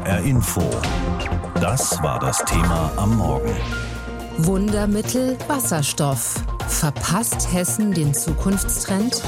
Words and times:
HR 0.00 0.20
Info. 0.20 0.62
Das 1.60 2.02
war 2.02 2.18
das 2.20 2.42
Thema 2.46 2.90
am 2.96 3.18
Morgen. 3.18 3.54
Wundermittel 4.38 5.36
Wasserstoff. 5.46 6.42
Verpasst 6.68 7.52
Hessen 7.52 7.92
den 7.92 8.14
Zukunftstrend? 8.14 9.22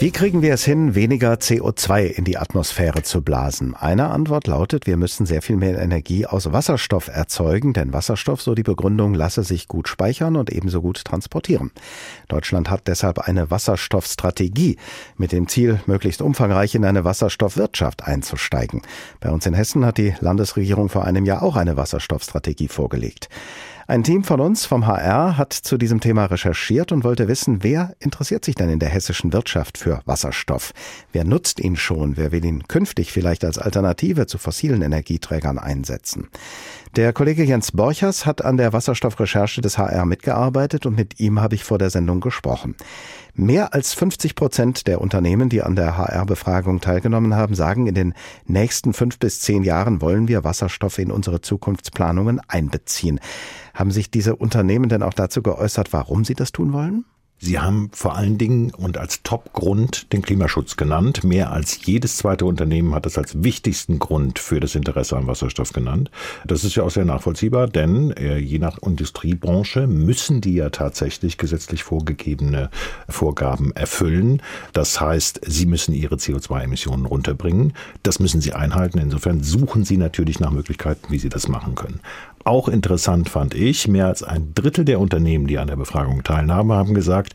Wie 0.00 0.10
kriegen 0.10 0.42
wir 0.42 0.52
es 0.52 0.64
hin, 0.64 0.96
weniger 0.96 1.34
CO2 1.34 2.06
in 2.06 2.24
die 2.24 2.36
Atmosphäre 2.36 3.04
zu 3.04 3.22
blasen? 3.22 3.76
Eine 3.76 4.10
Antwort 4.10 4.48
lautet, 4.48 4.88
wir 4.88 4.96
müssen 4.96 5.24
sehr 5.24 5.40
viel 5.40 5.54
mehr 5.54 5.78
Energie 5.78 6.26
aus 6.26 6.52
Wasserstoff 6.52 7.06
erzeugen, 7.06 7.72
denn 7.72 7.92
Wasserstoff, 7.92 8.42
so 8.42 8.56
die 8.56 8.64
Begründung, 8.64 9.14
lasse 9.14 9.44
sich 9.44 9.68
gut 9.68 9.86
speichern 9.86 10.34
und 10.34 10.50
ebenso 10.50 10.82
gut 10.82 11.04
transportieren. 11.04 11.70
Deutschland 12.26 12.70
hat 12.70 12.88
deshalb 12.88 13.20
eine 13.20 13.52
Wasserstoffstrategie 13.52 14.78
mit 15.16 15.30
dem 15.30 15.46
Ziel, 15.46 15.80
möglichst 15.86 16.22
umfangreich 16.22 16.74
in 16.74 16.84
eine 16.84 17.04
Wasserstoffwirtschaft 17.04 18.02
einzusteigen. 18.02 18.82
Bei 19.20 19.30
uns 19.30 19.46
in 19.46 19.54
Hessen 19.54 19.86
hat 19.86 19.96
die 19.96 20.14
Landesregierung 20.18 20.88
vor 20.88 21.04
einem 21.04 21.24
Jahr 21.24 21.42
auch 21.42 21.54
eine 21.54 21.76
Wasserstoffstrategie 21.76 22.68
vorgelegt. 22.68 23.28
Ein 23.86 24.02
Team 24.02 24.24
von 24.24 24.40
uns 24.40 24.64
vom 24.64 24.86
HR 24.86 25.36
hat 25.36 25.52
zu 25.52 25.76
diesem 25.76 26.00
Thema 26.00 26.24
recherchiert 26.24 26.90
und 26.90 27.04
wollte 27.04 27.28
wissen, 27.28 27.62
wer 27.62 27.94
interessiert 27.98 28.42
sich 28.42 28.54
denn 28.54 28.70
in 28.70 28.78
der 28.78 28.88
hessischen 28.88 29.34
Wirtschaft 29.34 29.76
für 29.76 30.00
Wasserstoff? 30.06 30.72
Wer 31.12 31.24
nutzt 31.24 31.60
ihn 31.60 31.76
schon? 31.76 32.16
Wer 32.16 32.32
will 32.32 32.46
ihn 32.46 32.66
künftig 32.66 33.12
vielleicht 33.12 33.44
als 33.44 33.58
Alternative 33.58 34.26
zu 34.26 34.38
fossilen 34.38 34.80
Energieträgern 34.80 35.58
einsetzen? 35.58 36.30
Der 36.96 37.12
Kollege 37.12 37.44
Jens 37.44 37.72
Borchers 37.72 38.24
hat 38.24 38.42
an 38.42 38.56
der 38.56 38.72
Wasserstoffrecherche 38.72 39.60
des 39.60 39.76
HR 39.76 40.06
mitgearbeitet 40.06 40.86
und 40.86 40.96
mit 40.96 41.20
ihm 41.20 41.42
habe 41.42 41.54
ich 41.54 41.64
vor 41.64 41.76
der 41.76 41.90
Sendung 41.90 42.20
gesprochen. 42.20 42.76
Mehr 43.36 43.74
als 43.74 43.94
50 43.94 44.36
Prozent 44.36 44.86
der 44.86 45.00
Unternehmen, 45.00 45.48
die 45.48 45.60
an 45.60 45.74
der 45.74 45.98
HR-Befragung 45.98 46.80
teilgenommen 46.80 47.34
haben, 47.34 47.56
sagen, 47.56 47.88
in 47.88 47.94
den 47.96 48.14
nächsten 48.46 48.92
fünf 48.92 49.18
bis 49.18 49.40
zehn 49.40 49.64
Jahren 49.64 50.00
wollen 50.00 50.28
wir 50.28 50.44
Wasserstoff 50.44 50.98
in 50.98 51.10
unsere 51.10 51.40
Zukunftsplanungen 51.40 52.40
einbeziehen. 52.46 53.18
Haben 53.74 53.90
sich 53.90 54.08
diese 54.08 54.36
Unternehmen 54.36 54.88
denn 54.88 55.02
auch 55.02 55.14
dazu 55.14 55.42
geäußert, 55.42 55.92
warum 55.92 56.24
sie 56.24 56.34
das 56.34 56.52
tun 56.52 56.72
wollen? 56.72 57.04
Sie 57.38 57.58
haben 57.58 57.90
vor 57.92 58.16
allen 58.16 58.38
Dingen 58.38 58.72
und 58.72 58.96
als 58.96 59.22
Top-Grund 59.22 60.12
den 60.12 60.22
Klimaschutz 60.22 60.76
genannt. 60.76 61.24
Mehr 61.24 61.52
als 61.52 61.84
jedes 61.84 62.16
zweite 62.16 62.46
Unternehmen 62.46 62.94
hat 62.94 63.04
das 63.04 63.18
als 63.18 63.42
wichtigsten 63.42 63.98
Grund 63.98 64.38
für 64.38 64.60
das 64.60 64.74
Interesse 64.74 65.16
an 65.16 65.26
Wasserstoff 65.26 65.72
genannt. 65.72 66.10
Das 66.46 66.64
ist 66.64 66.74
ja 66.74 66.84
auch 66.84 66.90
sehr 66.90 67.04
nachvollziehbar, 67.04 67.66
denn 67.66 68.12
äh, 68.12 68.38
je 68.38 68.58
nach 68.58 68.78
Industriebranche 68.78 69.86
müssen 69.86 70.40
die 70.40 70.54
ja 70.54 70.70
tatsächlich 70.70 71.36
gesetzlich 71.36 71.82
vorgegebene 71.82 72.70
Vorgaben 73.08 73.72
erfüllen. 73.72 74.40
Das 74.72 75.00
heißt, 75.00 75.40
sie 75.46 75.66
müssen 75.66 75.92
ihre 75.92 76.14
CO2-Emissionen 76.14 77.04
runterbringen. 77.04 77.74
Das 78.02 78.20
müssen 78.20 78.40
sie 78.40 78.54
einhalten. 78.54 78.98
Insofern 78.98 79.42
suchen 79.42 79.84
sie 79.84 79.98
natürlich 79.98 80.40
nach 80.40 80.50
Möglichkeiten, 80.50 81.10
wie 81.10 81.18
sie 81.18 81.28
das 81.28 81.48
machen 81.48 81.74
können. 81.74 82.00
Auch 82.44 82.68
interessant 82.68 83.30
fand 83.30 83.54
ich, 83.54 83.88
mehr 83.88 84.06
als 84.06 84.22
ein 84.22 84.52
Drittel 84.54 84.84
der 84.84 85.00
Unternehmen, 85.00 85.46
die 85.46 85.58
an 85.58 85.66
der 85.66 85.76
Befragung 85.76 86.22
teilnahmen, 86.22 86.72
haben 86.72 86.92
gesagt, 86.92 87.32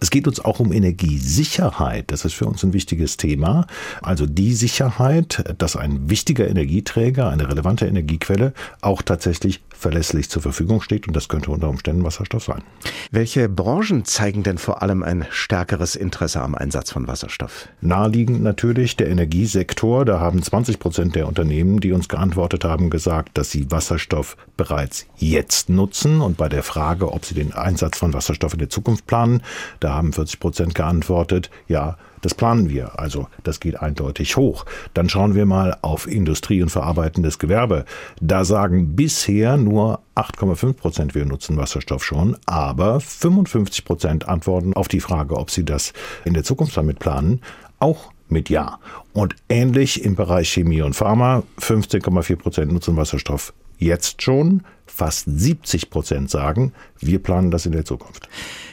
es 0.00 0.10
geht 0.10 0.28
uns 0.28 0.38
auch 0.44 0.60
um 0.60 0.72
Energiesicherheit. 0.72 2.12
Das 2.12 2.24
ist 2.24 2.34
für 2.34 2.46
uns 2.46 2.62
ein 2.62 2.72
wichtiges 2.72 3.16
Thema. 3.16 3.66
Also 4.02 4.26
die 4.26 4.54
Sicherheit, 4.54 5.44
dass 5.58 5.74
ein 5.74 6.08
wichtiger 6.08 6.48
Energieträger, 6.48 7.28
eine 7.28 7.48
relevante 7.48 7.86
Energiequelle 7.86 8.52
auch 8.80 9.02
tatsächlich 9.02 9.60
verlässlich 9.82 10.30
zur 10.30 10.42
Verfügung 10.42 10.80
steht. 10.80 11.08
Und 11.08 11.14
das 11.14 11.28
könnte 11.28 11.50
unter 11.50 11.68
Umständen 11.68 12.04
Wasserstoff 12.04 12.44
sein. 12.44 12.62
Welche 13.10 13.48
Branchen 13.48 14.04
zeigen 14.04 14.42
denn 14.42 14.58
vor 14.58 14.80
allem 14.82 15.02
ein 15.02 15.26
stärkeres 15.30 15.96
Interesse 15.96 16.40
am 16.40 16.54
Einsatz 16.54 16.92
von 16.92 17.08
Wasserstoff? 17.08 17.68
Naheliegend 17.80 18.42
natürlich 18.42 18.96
der 18.96 19.08
Energiesektor. 19.08 20.04
Da 20.04 20.20
haben 20.20 20.42
20 20.42 20.78
Prozent 20.78 21.16
der 21.16 21.26
Unternehmen, 21.26 21.80
die 21.80 21.92
uns 21.92 22.08
geantwortet 22.08 22.64
haben, 22.64 22.90
gesagt, 22.90 23.36
dass 23.36 23.50
sie 23.50 23.70
Wasserstoff 23.70 24.36
bereits 24.62 25.06
jetzt 25.16 25.70
nutzen. 25.70 26.20
Und 26.20 26.36
bei 26.36 26.48
der 26.48 26.62
Frage, 26.62 27.12
ob 27.12 27.24
sie 27.24 27.34
den 27.34 27.52
Einsatz 27.52 27.98
von 27.98 28.14
Wasserstoff 28.14 28.52
in 28.52 28.60
der 28.60 28.70
Zukunft 28.70 29.08
planen, 29.08 29.42
da 29.80 29.94
haben 29.94 30.12
40 30.12 30.38
Prozent 30.38 30.74
geantwortet, 30.76 31.50
ja, 31.66 31.96
das 32.20 32.34
planen 32.34 32.70
wir. 32.70 33.00
Also 33.00 33.26
das 33.42 33.58
geht 33.58 33.80
eindeutig 33.80 34.36
hoch. 34.36 34.64
Dann 34.94 35.08
schauen 35.08 35.34
wir 35.34 35.46
mal 35.46 35.76
auf 35.82 36.06
Industrie 36.06 36.62
und 36.62 36.68
verarbeitendes 36.68 37.40
Gewerbe. 37.40 37.84
Da 38.20 38.44
sagen 38.44 38.94
bisher 38.94 39.56
nur 39.56 39.98
8,5 40.14 40.74
Prozent, 40.74 41.14
wir 41.16 41.24
nutzen 41.24 41.56
Wasserstoff 41.56 42.04
schon, 42.04 42.36
aber 42.46 43.00
55 43.00 43.84
Prozent 43.84 44.28
antworten 44.28 44.74
auf 44.74 44.86
die 44.86 45.00
Frage, 45.00 45.36
ob 45.36 45.50
sie 45.50 45.64
das 45.64 45.92
in 46.24 46.34
der 46.34 46.44
Zukunft 46.44 46.76
damit 46.76 47.00
planen, 47.00 47.40
auch 47.80 48.12
mit 48.28 48.48
Ja. 48.48 48.78
Und 49.12 49.34
ähnlich 49.48 50.04
im 50.04 50.14
Bereich 50.14 50.50
Chemie 50.52 50.82
und 50.82 50.94
Pharma, 50.94 51.42
15,4 51.58 52.36
Prozent 52.36 52.72
nutzen 52.72 52.96
Wasserstoff 52.96 53.52
jetzt 53.82 54.22
schon. 54.22 54.62
Fast 54.86 55.24
70 55.26 55.88
Prozent 55.88 56.30
sagen, 56.30 56.72
wir 57.00 57.18
planen 57.18 57.50
das 57.50 57.64
in 57.64 57.72
der 57.72 57.86
Zukunft. 57.86 58.28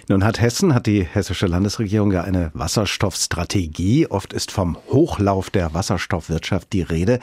Nun 0.09 0.25
hat 0.25 0.42
Hessen, 0.42 0.74
hat 0.74 0.86
die 0.86 1.03
hessische 1.03 1.46
Landesregierung 1.46 2.12
ja 2.12 2.24
eine 2.24 2.50
Wasserstoffstrategie. 2.53 4.08
Oft 4.08 4.34
ist 4.34 4.52
vom 4.52 4.75
Hochlauf 4.92 5.50
der 5.50 5.74
Wasserstoffwirtschaft 5.74 6.74
die 6.74 6.81
Rede. 6.81 7.19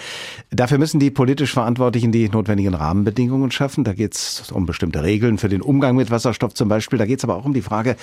Dafür 0.50 0.78
müssen 0.78 1.00
die 1.00 1.10
politisch 1.10 1.52
Verantwortlichen 1.52 2.10
die 2.10 2.28
notwendigen 2.28 2.75
Rahmenbedingungen 2.75 3.50
schaffen. 3.50 3.84
Da 3.84 3.92
geht 3.92 4.14
es 4.14 4.50
um 4.50 4.66
bestimmte 4.66 5.02
Regeln 5.02 5.36
für 5.36 5.48
den 5.48 5.62
Umgang 5.62 5.96
mit 5.96 6.10
Wasserstoff 6.10 6.54
zum 6.54 6.69
Beispiel. 6.69 6.98
Da 6.98 7.06
geht 7.06 7.19
es 7.19 7.25
aber 7.25 7.34
auch 7.34 7.44
um 7.44 7.54
die 7.54 7.62
Frage, 7.62 7.96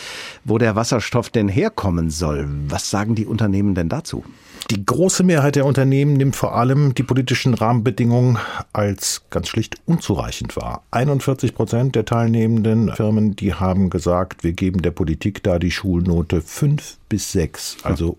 wo 0.43 0.57
der 0.57 0.75
Wasserstoff 0.75 1.29
denn 1.29 1.47
herkommen 1.47 2.09
soll. 2.09 2.47
Was 2.67 2.89
sagen 2.89 3.15
die 3.15 3.25
Unternehmen 3.25 3.73
denn 3.73 3.89
dazu? 3.89 4.23
Die 4.71 4.85
große 4.85 5.23
Mehrheit 5.23 5.55
der 5.55 5.65
Unternehmen 5.65 6.13
nimmt 6.13 6.35
vor 6.35 6.55
allem 6.55 6.95
die 6.95 7.03
politischen 7.03 7.53
Rahmenbedingungen 7.53 8.37
als 8.71 9.23
ganz 9.29 9.49
schlicht 9.49 9.75
unzureichend 9.85 10.55
wahr. 10.55 10.83
41 10.91 11.53
Prozent 11.53 11.95
der 11.95 12.05
teilnehmenden 12.05 12.91
Firmen, 12.93 13.35
die 13.35 13.53
haben 13.53 13.89
gesagt, 13.89 14.43
wir 14.43 14.53
geben 14.53 14.81
der 14.81 14.91
Politik 14.91 15.43
da 15.43 15.59
die 15.59 15.71
Schulnote 15.71 16.41
5 16.41 16.97
bis 17.09 17.31
6, 17.33 17.77
also 17.83 18.17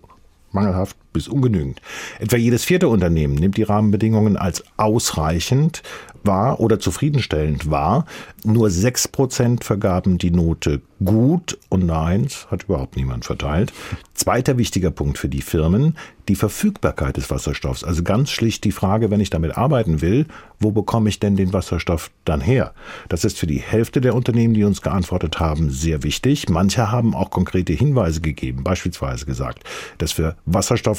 mangelhaft 0.51 0.97
bis 1.15 1.27
ungenügend. 1.27 1.81
Etwa 2.19 2.37
jedes 2.37 2.63
vierte 2.63 2.87
Unternehmen 2.87 3.33
nimmt 3.33 3.57
die 3.57 3.63
Rahmenbedingungen 3.63 4.37
als 4.37 4.63
ausreichend 4.77 5.81
wahr 6.23 6.59
oder 6.59 6.79
zufriedenstellend 6.79 7.69
wahr. 7.69 8.05
Nur 8.43 8.69
6 8.69 9.07
Prozent 9.09 9.63
vergaben 9.63 10.17
die 10.17 10.31
Note 10.31 10.81
gut 11.03 11.57
und 11.69 11.89
eins 11.89 12.47
hat 12.49 12.63
überhaupt 12.63 12.95
niemand 12.95 13.25
verteilt. 13.25 13.73
Zweiter 14.13 14.57
wichtiger 14.57 14.91
Punkt 14.91 15.17
für 15.17 15.29
die 15.29 15.41
Firmen, 15.41 15.97
die 16.27 16.35
Verfügbarkeit 16.35 17.17
des 17.17 17.29
Wasserstoffs. 17.29 17.83
Also 17.83 18.01
ganz 18.01 18.31
schlicht 18.31 18.63
die 18.63 18.71
Frage, 18.71 19.11
wenn 19.11 19.19
ich 19.19 19.29
damit 19.29 19.57
arbeiten 19.57 20.01
will, 20.01 20.25
wo 20.59 20.71
bekomme 20.71 21.09
ich 21.09 21.19
denn 21.19 21.35
den 21.35 21.53
Wasserstoff 21.53 22.11
dann 22.23 22.41
her? 22.41 22.73
Das 23.09 23.25
ist 23.25 23.37
für 23.37 23.45
die 23.45 23.59
Hälfte 23.59 23.99
der 24.01 24.15
Unternehmen, 24.15 24.53
die 24.53 24.63
uns 24.63 24.81
geantwortet 24.81 25.39
haben, 25.39 25.69
sehr 25.69 26.03
wichtig. 26.03 26.49
Manche 26.49 26.91
haben 26.91 27.13
auch 27.13 27.29
konkrete 27.29 27.73
Hinweise 27.73 28.21
gegeben, 28.21 28.63
beispielsweise 28.63 29.25
gesagt, 29.25 29.63
dass 29.97 30.13
für 30.13 30.35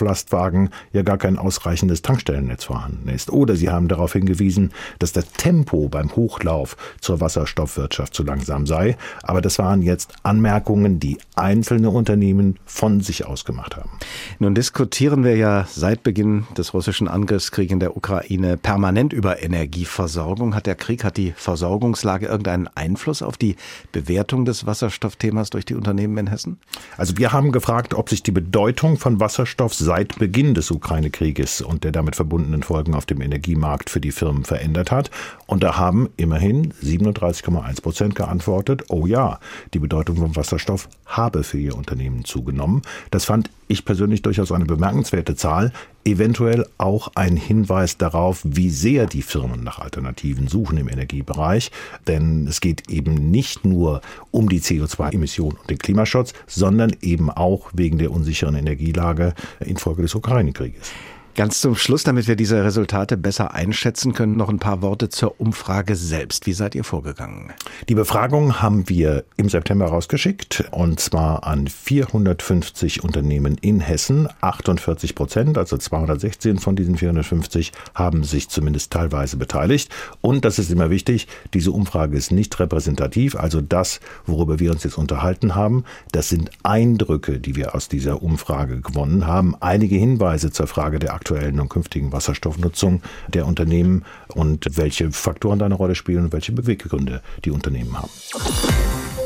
Wasserstofflastwagen 0.06 0.70
ja 0.92 1.02
gar 1.02 1.18
kein 1.18 1.38
ausreichendes 1.38 2.02
Tankstellennetz 2.02 2.64
vorhanden 2.64 3.08
ist. 3.08 3.30
Oder 3.30 3.56
sie 3.56 3.70
haben 3.70 3.88
darauf 3.88 4.12
hingewiesen, 4.12 4.72
dass 4.98 5.12
das 5.12 5.28
Tempo 5.32 5.88
beim 5.88 6.14
Hochlauf 6.14 6.76
zur 7.00 7.20
Wasserstoffwirtschaft 7.20 8.14
zu 8.14 8.22
langsam 8.22 8.66
sei. 8.66 8.96
Aber 9.22 9.40
das 9.40 9.58
waren 9.58 9.82
jetzt 9.82 10.14
Anmerkungen, 10.22 11.00
die 11.00 11.18
einzelne 11.34 11.90
Unternehmen 11.90 12.58
von 12.64 13.00
sich 13.00 13.26
ausgemacht 13.26 13.76
haben. 13.76 13.90
Nun 14.38 14.54
diskutieren 14.54 15.24
wir 15.24 15.36
ja 15.36 15.66
seit 15.68 16.02
Beginn 16.02 16.46
des 16.56 16.72
russischen 16.72 17.08
Angriffskriegs 17.08 17.72
in 17.72 17.80
der 17.80 17.96
Ukraine 17.96 18.56
permanent 18.56 19.12
über 19.12 19.42
Energieversorgung. 19.42 20.54
Hat 20.54 20.66
der 20.66 20.76
Krieg, 20.76 21.04
hat 21.04 21.16
die 21.16 21.32
Versorgungslage 21.36 22.26
irgendeinen 22.26 22.68
Einfluss 22.74 23.22
auf 23.22 23.36
die 23.36 23.56
Bewertung 23.92 24.44
des 24.44 24.66
Wasserstoffthemas 24.66 25.50
durch 25.50 25.64
die 25.64 25.74
Unternehmen 25.74 26.16
in 26.18 26.26
Hessen? 26.28 26.58
Also 26.96 27.16
wir 27.16 27.32
haben 27.32 27.52
gefragt, 27.52 27.94
ob 27.94 28.08
sich 28.08 28.22
die 28.22 28.30
Bedeutung 28.30 28.96
von 28.96 29.20
Wasserstoff 29.20 29.74
seit 29.74 29.95
Beginn 30.04 30.54
des 30.54 30.70
Ukraine-Krieges 30.70 31.60
und 31.60 31.84
der 31.84 31.92
damit 31.92 32.16
verbundenen 32.16 32.62
Folgen 32.62 32.94
auf 32.94 33.06
dem 33.06 33.20
Energiemarkt 33.20 33.88
für 33.88 34.00
die 34.00 34.12
Firmen 34.12 34.44
verändert 34.44 34.90
hat. 34.90 35.10
Und 35.46 35.62
da 35.62 35.76
haben 35.76 36.08
immerhin 36.16 36.72
37,1 36.82 37.82
Prozent 37.82 38.14
geantwortet, 38.14 38.84
oh 38.88 39.06
ja, 39.06 39.40
die 39.74 39.78
Bedeutung 39.78 40.16
von 40.16 40.36
Wasserstoff 40.36 40.88
habe 41.06 41.42
für 41.42 41.58
ihr 41.58 41.76
Unternehmen 41.76 42.24
zugenommen. 42.24 42.82
Das 43.10 43.24
fand 43.24 43.50
ich 43.68 43.84
persönlich 43.84 44.22
durchaus 44.22 44.52
eine 44.52 44.64
bemerkenswerte 44.64 45.34
Zahl, 45.34 45.72
eventuell 46.04 46.66
auch 46.78 47.12
ein 47.14 47.36
Hinweis 47.36 47.98
darauf, 47.98 48.42
wie 48.44 48.70
sehr 48.70 49.06
die 49.06 49.22
Firmen 49.22 49.64
nach 49.64 49.78
Alternativen 49.78 50.48
suchen 50.48 50.78
im 50.78 50.88
Energiebereich. 50.88 51.70
Denn 52.06 52.46
es 52.46 52.60
geht 52.60 52.88
eben 52.88 53.14
nicht 53.30 53.64
nur 53.64 54.00
um 54.30 54.48
die 54.48 54.60
CO2-Emissionen 54.60 55.58
und 55.58 55.70
den 55.70 55.78
Klimaschutz, 55.78 56.32
sondern 56.46 56.94
eben 57.02 57.30
auch 57.30 57.70
wegen 57.74 57.98
der 57.98 58.12
unsicheren 58.12 58.54
Energielage 58.54 59.34
infolge 59.60 60.02
des 60.02 60.14
Ukraine-Krieges. 60.14 60.92
Ganz 61.36 61.60
zum 61.60 61.76
Schluss, 61.76 62.02
damit 62.02 62.28
wir 62.28 62.34
diese 62.34 62.64
Resultate 62.64 63.18
besser 63.18 63.52
einschätzen 63.52 64.14
können, 64.14 64.38
noch 64.38 64.48
ein 64.48 64.58
paar 64.58 64.80
Worte 64.80 65.10
zur 65.10 65.38
Umfrage 65.38 65.94
selbst. 65.94 66.46
Wie 66.46 66.54
seid 66.54 66.74
ihr 66.74 66.82
vorgegangen? 66.82 67.52
Die 67.90 67.94
Befragung 67.94 68.62
haben 68.62 68.88
wir 68.88 69.22
im 69.36 69.50
September 69.50 69.84
rausgeschickt 69.84 70.64
und 70.70 70.98
zwar 70.98 71.46
an 71.46 71.66
450 71.66 73.04
Unternehmen 73.04 73.58
in 73.60 73.80
Hessen. 73.80 74.30
48 74.40 75.14
Prozent, 75.14 75.58
also 75.58 75.76
216 75.76 76.58
von 76.58 76.74
diesen 76.74 76.96
450, 76.96 77.72
haben 77.94 78.24
sich 78.24 78.48
zumindest 78.48 78.90
teilweise 78.94 79.36
beteiligt. 79.36 79.90
Und 80.22 80.46
das 80.46 80.58
ist 80.58 80.70
immer 80.70 80.88
wichtig, 80.88 81.28
diese 81.52 81.70
Umfrage 81.70 82.16
ist 82.16 82.32
nicht 82.32 82.58
repräsentativ. 82.58 83.36
Also 83.36 83.60
das, 83.60 84.00
worüber 84.24 84.58
wir 84.58 84.70
uns 84.70 84.84
jetzt 84.84 84.96
unterhalten 84.96 85.54
haben, 85.54 85.84
das 86.12 86.30
sind 86.30 86.50
Eindrücke, 86.62 87.40
die 87.40 87.56
wir 87.56 87.74
aus 87.74 87.90
dieser 87.90 88.22
Umfrage 88.22 88.80
gewonnen 88.80 89.26
haben. 89.26 89.54
Einige 89.60 89.96
Hinweise 89.96 90.50
zur 90.50 90.66
Frage 90.66 90.98
der 90.98 91.12
und 91.30 91.68
künftigen 91.68 92.12
Wasserstoffnutzung 92.12 93.02
der 93.28 93.46
Unternehmen 93.46 94.04
und 94.28 94.76
welche 94.76 95.10
Faktoren 95.12 95.58
da 95.58 95.66
eine 95.66 95.74
Rolle 95.74 95.94
spielen 95.94 96.24
und 96.24 96.32
welche 96.32 96.52
Beweggründe 96.52 97.22
die 97.44 97.50
Unternehmen 97.50 97.98
haben. 97.98 98.10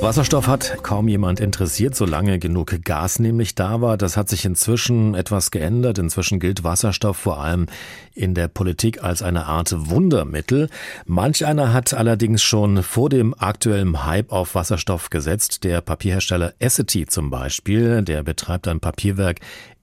Wasserstoff 0.01 0.47
hat 0.47 0.79
kaum 0.83 1.09
jemand 1.09 1.41
interessiert, 1.41 1.95
solange 1.95 2.39
genug 2.39 2.75
Gas 2.85 3.19
nämlich 3.19 3.55
da 3.55 3.83
war. 3.83 3.99
Das 3.99 4.17
hat 4.17 4.31
sich 4.31 4.47
inzwischen 4.47 5.15
etwas 5.15 5.51
geändert. 5.51 5.99
Inzwischen 5.99 6.41
gilt 6.41 6.65
Wasserstoff 6.65 7.19
vor 7.19 7.39
allem 7.43 7.67
in 8.15 8.35
der 8.35 8.49
Politik 8.49 9.05
als 9.05 9.21
eine 9.21 9.45
Art 9.45 9.75
Wundermittel. 9.77 10.71
Manch 11.05 11.45
einer 11.45 11.75
hat 11.75 11.93
allerdings 11.93 12.43
schon 12.43 12.83
vor 12.83 13.11
dem 13.11 13.35
aktuellen 13.39 14.07
Hype 14.07 14.33
auf 14.33 14.55
Wasserstoff 14.55 15.11
gesetzt. 15.11 15.65
Der 15.65 15.83
Papierhersteller 15.83 16.55
Essity 16.61 17.05
zum 17.05 17.29
Beispiel, 17.29 18.01
der 18.01 18.23
betreibt 18.23 18.69
ein 18.69 18.81
Papierwerk 18.81 19.41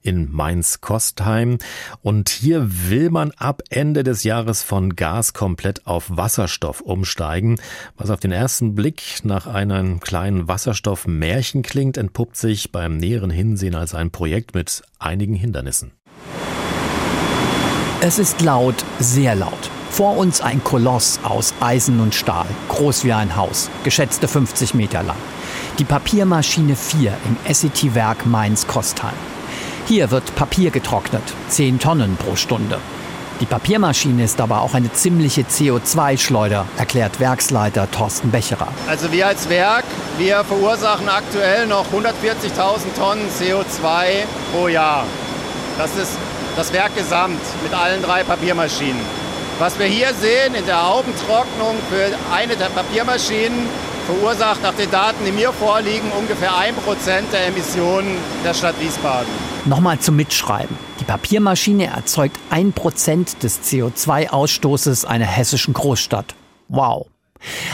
in 0.08 0.32
Mainz-Kostheim. 0.32 1.58
Und 2.02 2.30
hier 2.30 2.66
will 2.90 3.10
man 3.10 3.32
ab 3.32 3.62
Ende 3.70 4.04
des 4.04 4.24
Jahres 4.24 4.64
von 4.64 4.96
Gas 4.96 5.34
komplett 5.34 5.86
auf 5.86 6.06
Wasserstoff 6.08 6.80
umsteigen. 6.80 7.60
Was 7.98 8.10
auf 8.10 8.22
den 8.22 8.32
ersten 8.32 8.74
Blick 8.74 9.20
nach 9.24 9.46
einem 9.46 10.00
kleinen 10.00 10.48
Wasserstoff-Märchen 10.48 11.62
klingt, 11.62 11.98
entpuppt 11.98 12.38
sich 12.38 12.72
beim 12.72 12.96
näheren 12.96 13.30
Hinsehen 13.30 13.76
als 13.76 13.94
ein 13.94 14.10
Projekt 14.10 14.56
mit 14.56 14.82
einigen 14.98 15.36
Hindernissen. 15.36 15.92
Es 18.00 18.18
ist 18.18 18.42
laut, 18.42 18.86
sehr 19.00 19.36
laut. 19.36 19.70
Vor 19.90 20.18
uns 20.18 20.40
ein 20.40 20.64
Koloss 20.64 21.20
aus 21.24 21.54
Eisen 21.60 22.00
und 22.00 22.16
Stahl, 22.16 22.46
groß 22.70 23.04
wie 23.04 23.14
ein 23.14 23.36
Haus, 23.36 23.70
geschätzte 23.84 24.28
50 24.28 24.74
Meter 24.74 25.04
lang. 25.04 25.18
Die 25.80 25.86
Papiermaschine 25.86 26.76
4 26.76 27.14
im 27.26 27.54
SET-Werk 27.54 28.26
Mainz-Kostheim. 28.26 29.37
Hier 29.88 30.12
wird 30.12 30.36
Papier 30.36 30.70
getrocknet, 30.70 31.24
10 31.48 31.80
Tonnen 31.80 32.18
pro 32.18 32.36
Stunde. 32.36 32.78
Die 33.40 33.46
Papiermaschine 33.46 34.22
ist 34.26 34.42
aber 34.42 34.60
auch 34.60 34.74
eine 34.74 34.92
ziemliche 34.92 35.44
CO2-Schleuder, 35.44 36.66
erklärt 36.78 37.22
Werksleiter 37.22 37.90
Thorsten 37.90 38.30
Becherer. 38.30 38.68
Also 38.90 39.10
wir 39.14 39.28
als 39.28 39.48
Werk, 39.48 39.86
wir 40.18 40.44
verursachen 40.44 41.08
aktuell 41.08 41.68
noch 41.68 41.86
140.000 41.94 42.98
Tonnen 42.98 43.30
CO2 43.40 44.26
pro 44.52 44.68
Jahr. 44.68 45.06
Das 45.78 45.96
ist 45.96 46.18
das 46.58 46.74
Werk 46.74 46.94
gesamt 46.98 47.40
mit 47.64 47.74
allen 47.74 48.02
drei 48.02 48.26
Papiermaschinen. 48.26 49.00
Was 49.58 49.80
wir 49.80 49.86
hier 49.86 50.14
sehen 50.16 50.54
in 50.54 50.66
der 50.66 50.86
Haubentrocknung 50.86 51.78
für 51.90 52.36
eine 52.36 52.58
der 52.58 52.66
Papiermaschinen 52.66 53.70
verursacht 54.06 54.62
nach 54.64 54.74
den 54.74 54.92
Daten, 54.92 55.24
die 55.24 55.32
mir 55.32 55.54
vorliegen, 55.54 56.12
ungefähr 56.12 56.52
1% 56.52 57.32
der 57.32 57.48
Emissionen 57.48 58.18
der 58.44 58.54
Stadt 58.54 58.76
Wiesbaden. 58.82 59.57
Nochmal 59.68 60.00
zum 60.00 60.16
Mitschreiben. 60.16 60.78
Die 61.02 61.04
Papiermaschine 61.04 61.88
erzeugt 61.88 62.40
ein 62.50 62.72
Prozent 62.72 63.44
des 63.44 63.64
CO2-Ausstoßes 63.64 65.04
einer 65.04 65.26
hessischen 65.26 65.74
Großstadt. 65.74 66.36
Wow. 66.70 67.08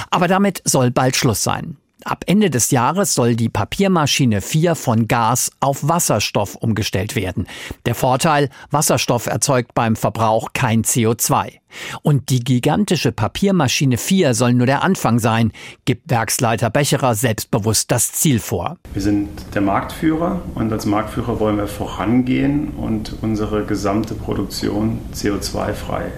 Aber 0.09 0.27
damit 0.27 0.63
soll 0.65 0.89
bald 0.89 1.15
Schluss 1.15 1.43
sein. 1.43 1.77
Ab 2.05 2.23
Ende 2.27 2.49
des 2.49 2.71
Jahres 2.71 3.15
soll 3.15 3.35
die 3.35 3.49
Papiermaschine 3.49 4.41
4 4.41 4.75
von 4.75 5.07
Gas 5.07 5.51
auf 5.59 5.87
Wasserstoff 5.87 6.55
umgestellt 6.55 7.15
werden. 7.15 7.47
Der 7.85 7.95
Vorteil, 7.95 8.49
Wasserstoff 8.71 9.27
erzeugt 9.27 9.73
beim 9.73 9.95
Verbrauch 9.95 10.49
kein 10.53 10.83
CO2. 10.83 11.59
Und 12.01 12.29
die 12.29 12.43
gigantische 12.43 13.11
Papiermaschine 13.11 13.97
4 13.97 14.33
soll 14.33 14.53
nur 14.53 14.65
der 14.65 14.83
Anfang 14.83 15.19
sein, 15.19 15.51
gibt 15.85 16.09
Werksleiter 16.09 16.69
Becherer 16.69 17.15
selbstbewusst 17.15 17.91
das 17.91 18.11
Ziel 18.11 18.39
vor. 18.39 18.77
Wir 18.93 19.01
sind 19.01 19.29
der 19.53 19.61
Marktführer 19.61 20.41
und 20.55 20.71
als 20.71 20.85
Marktführer 20.85 21.39
wollen 21.39 21.57
wir 21.57 21.67
vorangehen 21.67 22.69
und 22.71 23.15
unsere 23.21 23.65
gesamte 23.65 24.13
Produktion 24.13 24.99
CO2-frei 25.13 26.11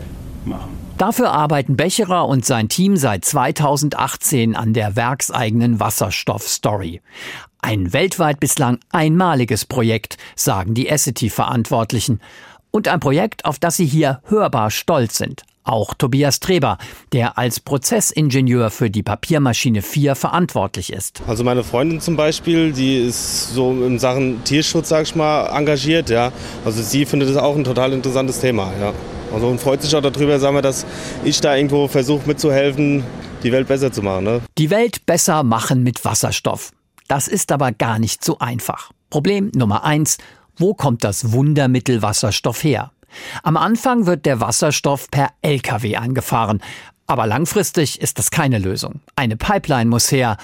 machen. 0.45 0.77
Dafür 0.97 1.31
arbeiten 1.31 1.75
Becherer 1.75 2.27
und 2.27 2.45
sein 2.45 2.69
Team 2.69 2.95
seit 2.95 3.25
2018 3.25 4.55
an 4.55 4.73
der 4.73 4.95
werkseigenen 4.95 5.79
Wasserstoff-Story. 5.79 7.01
Ein 7.61 7.91
weltweit 7.93 8.39
bislang 8.39 8.79
einmaliges 8.91 9.65
Projekt, 9.65 10.17
sagen 10.35 10.73
die 10.73 10.87
Essity-Verantwortlichen. 10.87 12.21
Und 12.71 12.87
ein 12.87 12.99
Projekt, 12.99 13.45
auf 13.45 13.59
das 13.59 13.77
sie 13.77 13.85
hier 13.85 14.21
hörbar 14.25 14.71
stolz 14.71 15.17
sind. 15.17 15.43
Auch 15.63 15.95
Tobias 15.95 16.39
Treber, 16.39 16.77
der 17.11 17.39
als 17.39 17.59
Prozessingenieur 17.59 18.69
für 18.69 18.91
die 18.91 19.01
Papiermaschine 19.01 19.81
4 19.81 20.15
verantwortlich 20.15 20.93
ist. 20.93 21.23
Also 21.27 21.43
meine 21.43 21.63
Freundin 21.63 21.99
zum 21.99 22.15
Beispiel, 22.15 22.71
die 22.71 22.97
ist 22.97 23.55
so 23.55 23.71
in 23.71 23.97
Sachen 23.97 24.43
Tierschutz, 24.43 24.89
sag 24.89 25.03
ich 25.03 25.15
mal, 25.15 25.47
engagiert. 25.47 26.11
Ja. 26.11 26.31
Also 26.63 26.83
sie 26.83 27.07
findet 27.07 27.29
es 27.29 27.37
auch 27.37 27.55
ein 27.55 27.63
total 27.63 27.93
interessantes 27.93 28.39
Thema. 28.39 28.71
Ja. 28.79 28.93
Also 29.33 29.47
und 29.47 29.59
freut 29.59 29.81
sich 29.81 29.95
auch 29.95 30.01
darüber, 30.01 30.39
sagen 30.39 30.55
wir, 30.55 30.61
dass 30.61 30.85
ich 31.23 31.41
da 31.41 31.55
irgendwo 31.55 31.87
versuche 31.87 32.27
mitzuhelfen, 32.27 33.03
die 33.43 33.51
Welt 33.51 33.67
besser 33.67 33.91
zu 33.91 34.01
machen. 34.01 34.23
Ne? 34.23 34.41
Die 34.57 34.69
Welt 34.69 35.05
besser 35.05 35.43
machen 35.43 35.83
mit 35.83 36.05
Wasserstoff. 36.05 36.71
Das 37.07 37.27
ist 37.27 37.51
aber 37.51 37.71
gar 37.71 37.99
nicht 37.99 38.23
so 38.23 38.39
einfach. 38.39 38.91
Problem 39.09 39.51
Nummer 39.55 39.83
eins, 39.83 40.17
wo 40.57 40.73
kommt 40.73 41.03
das 41.03 41.31
Wundermittel 41.31 42.01
Wasserstoff 42.01 42.63
her? 42.63 42.91
Am 43.43 43.57
Anfang 43.57 44.05
wird 44.05 44.25
der 44.25 44.39
Wasserstoff 44.39 45.09
per 45.11 45.29
Lkw 45.41 45.95
angefahren, 45.95 46.61
aber 47.07 47.27
langfristig 47.27 48.01
ist 48.01 48.17
das 48.17 48.31
keine 48.31 48.57
Lösung. 48.57 49.01
Eine 49.15 49.37
Pipeline 49.37 49.89
muss 49.89 50.11
her, 50.11 50.37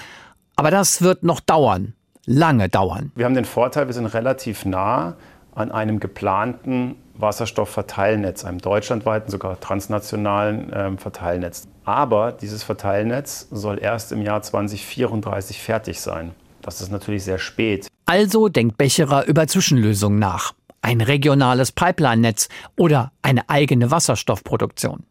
aber 0.56 0.70
das 0.70 1.02
wird 1.02 1.22
noch 1.22 1.40
dauern, 1.40 1.94
lange 2.24 2.68
dauern. 2.68 3.10
Wir 3.14 3.24
haben 3.24 3.34
den 3.34 3.44
Vorteil, 3.44 3.88
wir 3.88 3.94
sind 3.94 4.06
relativ 4.06 4.64
nah 4.64 5.16
an 5.54 5.70
einem 5.72 6.00
geplanten 6.00 6.96
Wasserstoffverteilnetz, 7.14 8.44
einem 8.44 8.58
deutschlandweiten, 8.58 9.30
sogar 9.30 9.60
transnationalen 9.60 10.72
äh, 10.72 10.96
Verteilnetz. 10.96 11.68
Aber 11.84 12.32
dieses 12.32 12.62
Verteilnetz 12.62 13.48
soll 13.50 13.78
erst 13.80 14.12
im 14.12 14.22
Jahr 14.22 14.42
2034 14.42 15.60
fertig 15.60 16.00
sein. 16.00 16.32
Das 16.62 16.80
ist 16.80 16.90
natürlich 16.90 17.24
sehr 17.24 17.38
spät. 17.38 17.88
Also 18.06 18.48
denkt 18.48 18.78
Becherer 18.78 19.26
über 19.26 19.46
Zwischenlösungen 19.46 20.18
nach. 20.18 20.52
Ein 20.80 21.00
regionales 21.00 21.72
Pipeline-Netz 21.72 22.48
oder 22.76 23.12
eine 23.22 23.48
eigene 23.48 23.90
Wasserstoffproduktion. 23.90 25.04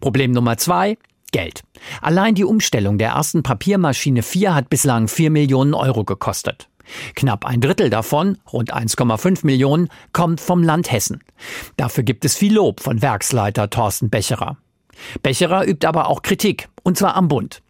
Problem 0.00 0.32
Nummer 0.32 0.56
zwei, 0.56 0.96
Geld. 1.32 1.62
Allein 2.00 2.34
die 2.34 2.44
Umstellung 2.44 2.98
der 2.98 3.10
ersten 3.10 3.42
Papiermaschine 3.42 4.22
4 4.22 4.54
hat 4.54 4.70
bislang 4.70 5.08
4 5.08 5.30
Millionen 5.30 5.74
Euro 5.74 6.04
gekostet. 6.04 6.68
Knapp 7.14 7.44
ein 7.44 7.60
Drittel 7.60 7.90
davon, 7.90 8.38
rund 8.52 8.74
1,5 8.74 9.44
Millionen, 9.44 9.88
kommt 10.12 10.40
vom 10.40 10.62
Land 10.62 10.90
Hessen. 10.90 11.22
Dafür 11.76 12.04
gibt 12.04 12.24
es 12.24 12.36
viel 12.36 12.54
Lob 12.54 12.80
von 12.80 13.02
Werksleiter 13.02 13.70
Thorsten 13.70 14.10
Becherer. 14.10 14.56
Becherer 15.22 15.66
übt 15.66 15.86
aber 15.86 16.08
auch 16.08 16.22
Kritik, 16.22 16.68
und 16.82 16.96
zwar 16.96 17.16
am 17.16 17.28
Bund. 17.28 17.62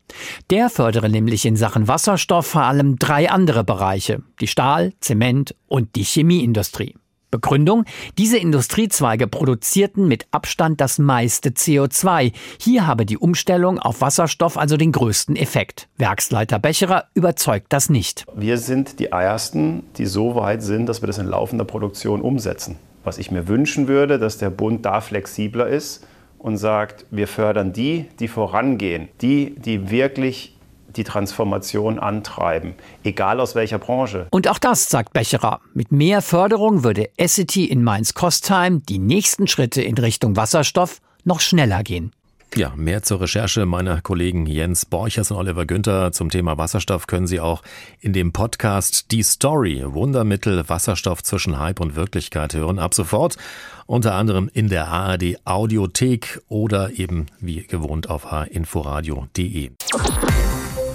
Der 0.50 0.70
fördere 0.70 1.08
nämlich 1.08 1.44
in 1.44 1.56
Sachen 1.56 1.88
Wasserstoff 1.88 2.46
vor 2.46 2.62
allem 2.62 2.99
drei 2.99 3.30
andere 3.30 3.64
Bereiche, 3.64 4.23
die 4.40 4.46
Stahl-, 4.46 4.92
Zement- 5.00 5.54
und 5.66 5.96
die 5.96 6.04
Chemieindustrie. 6.04 6.94
Begründung, 7.37 7.85
diese 8.16 8.38
Industriezweige 8.38 9.26
produzierten 9.26 10.09
mit 10.09 10.26
Abstand 10.31 10.81
das 10.81 10.99
meiste 10.99 11.50
CO2. 11.50 12.33
Hier 12.59 12.87
habe 12.87 13.05
die 13.05 13.19
Umstellung 13.19 13.78
auf 13.78 14.00
Wasserstoff 14.00 14.57
also 14.57 14.78
den 14.78 14.90
größten 14.90 15.37
Effekt. 15.37 15.87
Werksleiter 15.99 16.59
Becherer 16.59 17.05
überzeugt 17.12 17.66
das 17.75 17.90
nicht. 17.90 18.25
Wir 18.35 18.57
sind 18.57 19.00
die 19.00 19.09
Ersten, 19.09 19.83
die 19.99 20.07
so 20.07 20.35
weit 20.35 20.62
sind, 20.62 20.87
dass 20.87 21.02
wir 21.02 21.09
das 21.09 21.19
in 21.19 21.26
laufender 21.26 21.66
Produktion 21.66 22.23
umsetzen. 22.23 22.76
Was 23.05 23.19
ich 23.19 23.31
mir 23.31 23.49
wünschen 23.49 23.87
würde, 23.87 24.19
dass 24.19 24.38
der 24.38 24.49
Bund 24.49 24.87
da 24.87 25.02
flexibler 25.02 25.66
ist 25.66 26.07
und 26.38 26.57
sagt, 26.57 27.05
wir 27.11 27.28
fördern 27.28 27.75
die, 27.75 28.07
die 28.19 28.28
vorangehen, 28.28 29.09
die, 29.21 29.55
die 29.57 29.90
wirklich 29.90 30.55
die 30.96 31.04
Transformation 31.04 31.98
antreiben, 31.98 32.74
egal 33.04 33.40
aus 33.40 33.54
welcher 33.54 33.78
Branche. 33.78 34.26
Und 34.30 34.48
auch 34.48 34.58
das, 34.58 34.88
sagt 34.88 35.12
Becherer. 35.12 35.60
Mit 35.74 35.92
mehr 35.92 36.22
Förderung 36.22 36.84
würde 36.84 37.10
Essity 37.16 37.64
in 37.64 37.82
Mainz-Kostheim 37.82 38.82
die 38.86 38.98
nächsten 38.98 39.46
Schritte 39.46 39.82
in 39.82 39.96
Richtung 39.98 40.36
Wasserstoff 40.36 41.00
noch 41.24 41.40
schneller 41.40 41.82
gehen. 41.82 42.12
Ja, 42.54 42.72
mehr 42.74 43.02
zur 43.02 43.20
Recherche 43.20 43.66
meiner 43.66 44.00
Kollegen 44.00 44.46
Jens 44.46 44.86
Borchers 44.86 45.30
und 45.30 45.36
Oliver 45.36 45.66
Günther 45.66 46.12
zum 46.12 46.30
Thema 46.30 46.56
Wasserstoff 46.56 47.06
können 47.06 47.26
Sie 47.26 47.38
auch 47.38 47.62
in 48.00 48.14
dem 48.14 48.32
Podcast 48.32 49.10
Die 49.10 49.22
Story 49.22 49.82
Wundermittel 49.84 50.66
Wasserstoff 50.66 51.22
zwischen 51.22 51.58
Hype 51.58 51.80
und 51.80 51.96
Wirklichkeit 51.96 52.54
hören. 52.54 52.78
Ab 52.78 52.94
sofort 52.94 53.36
unter 53.84 54.14
anderem 54.14 54.48
in 54.54 54.68
der 54.68 54.88
ARD 54.88 55.36
Audiothek 55.44 56.40
oder 56.48 56.98
eben 56.98 57.26
wie 57.40 57.66
gewohnt 57.66 58.08
auf 58.08 58.30
hinforadio.de. 58.30 59.72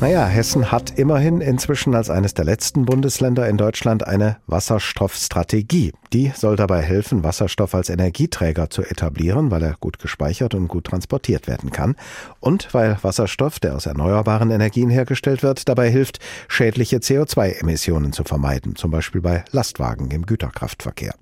Naja, 0.02 0.26
Hessen 0.26 0.72
hat 0.72 0.98
immerhin 0.98 1.42
inzwischen 1.42 1.94
als 1.94 2.10
eines 2.10 2.34
der 2.34 2.44
letzten 2.44 2.86
Bundesländer 2.86 3.48
in 3.48 3.58
Deutschland 3.58 4.08
eine 4.08 4.38
Wasserstoffstrategie. 4.48 5.94
Die 6.12 6.32
soll 6.36 6.56
dabei 6.56 6.82
helfen, 6.82 7.24
Wasserstoff 7.24 7.76
als 7.76 7.92
Energieträger 7.92 8.72
zu 8.72 8.82
etablieren, 8.82 9.52
weil 9.52 9.62
er 9.62 9.76
gut 9.80 10.00
gespeichert 10.00 10.56
und 10.56 10.70
gut 10.70 10.86
transportiert 10.86 11.48
werden 11.48 11.70
kann. 11.70 11.96
Und 12.40 12.74
weil 12.74 12.98
Wasserstoff, 13.04 13.60
der 13.60 13.76
aus 13.76 13.86
erneuerbaren 13.86 14.50
Energien 14.50 14.90
hergestellt 14.90 15.44
wird, 15.44 15.70
dabei 15.70 15.92
hilft, 15.92 16.18
schädliche 16.48 16.98
CO2-Emissionen 16.98 18.12
zu 18.12 18.24
vermeiden, 18.24 18.76
zum 18.76 18.90
Beispiel 18.90 19.22
bei 19.22 19.46
Lastwagen 19.52 20.10
im 20.10 20.26
Güterkraftverkehr. 20.26 21.14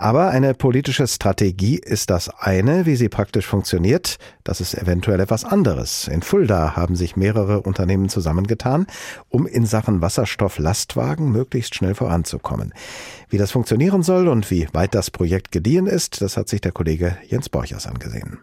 Aber 0.00 0.30
eine 0.30 0.54
politische 0.54 1.08
Strategie 1.08 1.76
ist 1.76 2.08
das 2.08 2.28
eine, 2.28 2.86
wie 2.86 2.94
sie 2.94 3.08
praktisch 3.08 3.46
funktioniert, 3.46 4.18
das 4.44 4.60
ist 4.60 4.74
eventuell 4.74 5.18
etwas 5.18 5.44
anderes. 5.44 6.06
In 6.06 6.22
Fulda 6.22 6.76
haben 6.76 6.94
sich 6.94 7.16
mehrere 7.16 7.62
Unternehmen 7.62 8.08
zusammengetan, 8.08 8.86
um 9.28 9.48
in 9.48 9.66
Sachen 9.66 10.00
Wasserstoff-Lastwagen 10.00 11.32
möglichst 11.32 11.74
schnell 11.74 11.96
voranzukommen. 11.96 12.72
Wie 13.28 13.38
das 13.38 13.50
funktionieren 13.50 14.04
soll 14.04 14.28
und 14.28 14.52
wie 14.52 14.68
weit 14.72 14.94
das 14.94 15.10
Projekt 15.10 15.50
gediehen 15.50 15.88
ist, 15.88 16.22
das 16.22 16.36
hat 16.36 16.48
sich 16.48 16.60
der 16.60 16.70
Kollege 16.70 17.18
Jens 17.26 17.48
Borchers 17.48 17.88
angesehen. 17.88 18.38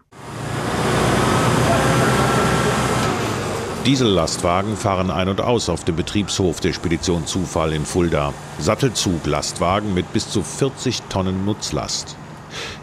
Diesellastwagen 3.86 4.76
fahren 4.76 5.12
ein 5.12 5.28
und 5.28 5.40
aus 5.40 5.68
auf 5.68 5.84
dem 5.84 5.94
Betriebshof 5.94 6.58
der 6.58 6.72
Spedition 6.72 7.24
Zufall 7.24 7.72
in 7.72 7.86
Fulda. 7.86 8.34
Sattelzuglastwagen 8.58 9.94
mit 9.94 10.12
bis 10.12 10.28
zu 10.28 10.42
40 10.42 11.02
Tonnen 11.02 11.44
Nutzlast. 11.44 12.16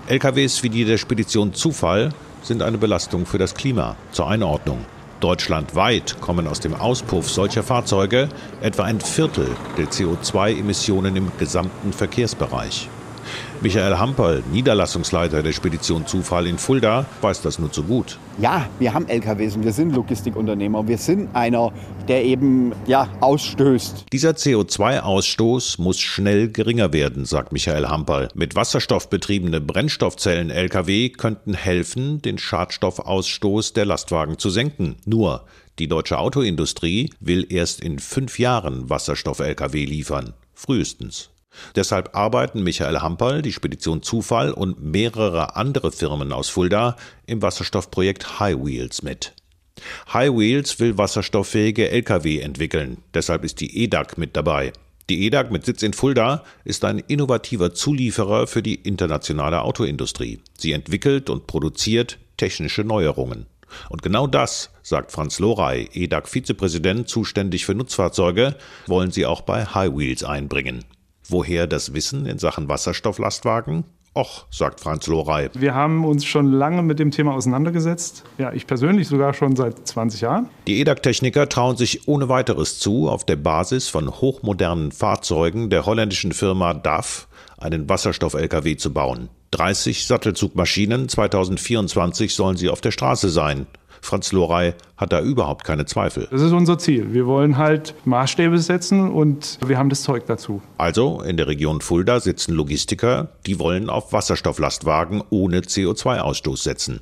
LKWs 0.08 0.64
wie 0.64 0.70
die 0.70 0.86
der 0.86 0.98
Spedition 0.98 1.54
Zufall 1.54 2.14
sind 2.42 2.62
eine 2.62 2.78
Belastung 2.78 3.26
für 3.26 3.38
das 3.38 3.54
Klima. 3.54 3.98
Zur 4.14 4.30
Einordnung. 4.30 4.86
Deutschlandweit 5.20 6.22
kommen 6.22 6.48
aus 6.48 6.62
dem 6.62 6.74
Auspuff 6.74 7.30
solcher 7.30 7.64
Fahrzeuge 7.64 8.30
etwa 8.62 8.84
ein 8.84 9.02
Viertel 9.02 9.50
der 9.78 9.88
CO2-Emissionen 9.88 11.18
im 11.18 11.34
gesamten 11.38 11.92
Verkehrsbereich. 11.92 12.88
Michael 13.64 13.98
Hamperl, 13.98 14.44
Niederlassungsleiter 14.52 15.42
der 15.42 15.54
Spedition 15.54 16.06
Zufall 16.06 16.48
in 16.48 16.58
Fulda, 16.58 17.06
weiß 17.22 17.42
das 17.44 17.60
nur 17.60 17.72
zu 17.72 17.84
gut. 17.84 18.20
Ja, 18.38 18.68
wir 18.78 18.94
haben 18.94 19.08
LKWs 19.08 19.56
und 19.56 19.64
wir 19.64 19.72
sind 19.72 19.96
Logistikunternehmer. 19.96 20.86
Wir 20.86 20.98
sind 20.98 21.34
einer, 21.34 21.72
der 22.10 22.26
eben 22.26 22.74
ja, 22.88 23.08
ausstößt. 23.22 24.08
Dieser 24.12 24.32
CO2-Ausstoß 24.32 25.82
muss 25.82 26.02
schnell 26.02 26.50
geringer 26.50 26.92
werden, 26.92 27.24
sagt 27.24 27.54
Michael 27.54 27.88
Hamperl. 27.88 28.28
Mit 28.36 28.54
Wasserstoff 28.58 29.10
betriebene 29.10 29.62
Brennstoffzellen-Lkw 29.62 31.12
könnten 31.12 31.54
helfen, 31.54 32.22
den 32.22 32.38
Schadstoffausstoß 32.38 33.72
der 33.72 33.86
Lastwagen 33.86 34.38
zu 34.38 34.50
senken. 34.50 34.98
Nur, 35.06 35.46
die 35.80 35.88
deutsche 35.88 36.18
Autoindustrie 36.18 37.12
will 37.22 37.48
erst 37.50 37.80
in 37.80 38.00
fünf 38.00 38.40
Jahren 38.40 38.90
Wasserstoff-Lkw 38.90 39.86
liefern. 39.86 40.34
Frühestens. 40.54 41.30
Deshalb 41.76 42.16
arbeiten 42.16 42.64
Michael 42.64 43.00
Hamperl, 43.00 43.42
die 43.42 43.54
Spedition 43.54 44.02
Zufall 44.02 44.52
und 44.52 44.84
mehrere 44.84 45.56
andere 45.56 45.92
Firmen 45.92 46.32
aus 46.32 46.50
Fulda 46.50 46.96
im 47.26 47.42
Wasserstoffprojekt 47.42 48.40
High 48.40 48.58
Wheels 48.58 49.04
mit. 49.04 49.34
High 50.12 50.32
Wheels 50.32 50.80
will 50.80 50.98
wasserstofffähige 50.98 51.90
Lkw 51.90 52.40
entwickeln, 52.40 52.98
deshalb 53.14 53.44
ist 53.44 53.60
die 53.60 53.84
EDAG 53.84 54.18
mit 54.18 54.36
dabei. 54.36 54.74
Die 55.10 55.26
EDAG 55.26 55.52
mit 55.52 55.66
Sitz 55.66 55.84
in 55.84 55.94
Fulda 55.94 56.44
ist 56.64 56.86
ein 56.86 57.00
innovativer 57.00 57.74
Zulieferer 57.74 58.48
für 58.48 58.64
die 58.64 58.76
internationale 58.76 59.62
Autoindustrie. 59.62 60.40
Sie 60.58 60.72
entwickelt 60.72 61.30
und 61.30 61.46
produziert 61.46 62.20
technische 62.38 62.84
Neuerungen. 62.84 63.48
Und 63.90 64.02
genau 64.02 64.28
das, 64.28 64.70
sagt 64.82 65.12
Franz 65.12 65.40
Lorey, 65.40 65.90
EDAG-Vizepräsident 65.94 67.10
zuständig 67.10 67.66
für 67.66 67.76
Nutzfahrzeuge, 67.76 68.56
wollen 68.88 69.12
sie 69.12 69.26
auch 69.26 69.42
bei 69.42 69.66
High 69.66 69.96
Wheels 69.96 70.24
einbringen. 70.24 70.86
Woher 71.28 71.68
das 71.68 71.94
Wissen 71.94 72.26
in 72.26 72.38
Sachen 72.38 72.68
Wasserstofflastwagen? 72.68 73.86
Och, 74.16 74.46
sagt 74.52 74.80
Franz 74.80 75.08
Lorey. 75.08 75.50
Wir 75.56 75.74
haben 75.74 76.06
uns 76.06 76.24
schon 76.24 76.52
lange 76.52 76.84
mit 76.84 77.00
dem 77.00 77.10
Thema 77.10 77.34
auseinandergesetzt. 77.34 78.24
Ja, 78.38 78.54
ich 78.54 78.68
persönlich 78.68 79.08
sogar 79.08 79.34
schon 79.34 79.56
seit 79.56 79.88
20 79.88 80.22
Jahren. 80.22 80.50
Die 80.68 80.80
EDAG-Techniker 80.82 81.50
trauen 81.50 81.78
sich 81.78 82.08
ohne 82.08 82.30
weiteres 82.30 82.78
zu, 82.78 83.10
auf 83.10 83.26
der 83.26 83.38
Basis 83.38 83.88
von 83.88 84.12
hochmodernen 84.12 84.92
Fahrzeugen 84.92 85.72
der 85.72 85.88
holländischen 85.88 86.32
Firma 86.32 86.76
DAF 86.76 87.28
einen 87.58 87.90
Wasserstoff-LKW 87.90 88.76
zu 88.76 88.94
bauen. 88.94 89.30
30 89.52 90.06
Sattelzugmaschinen 90.06 91.10
2024 91.10 92.36
sollen 92.36 92.58
sie 92.58 92.70
auf 92.70 92.82
der 92.82 92.92
Straße 92.92 93.30
sein. 93.30 93.66
Franz 94.04 94.34
Lorey 94.34 94.74
hat 94.98 95.14
da 95.14 95.22
überhaupt 95.22 95.64
keine 95.64 95.86
Zweifel. 95.86 96.28
Das 96.30 96.42
ist 96.42 96.52
unser 96.52 96.78
Ziel. 96.78 97.14
Wir 97.14 97.26
wollen 97.26 97.58
halt 97.58 97.96
Maßstäbe 98.06 98.58
setzen 98.58 99.10
und 99.10 99.58
wir 99.66 99.78
haben 99.78 99.90
das 99.90 100.04
Zeug 100.04 100.26
dazu. 100.28 100.62
Also 100.78 101.22
in 101.22 101.38
der 101.38 101.48
Region 101.48 101.80
Fulda 101.80 102.20
sitzen 102.20 102.54
Logistiker, 102.54 103.30
die 103.46 103.60
wollen 103.60 103.90
auf 103.90 104.12
Wasserstofflastwagen 104.12 105.24
ohne 105.30 105.62
CO2-Ausstoß 105.62 106.64
setzen. 106.64 107.00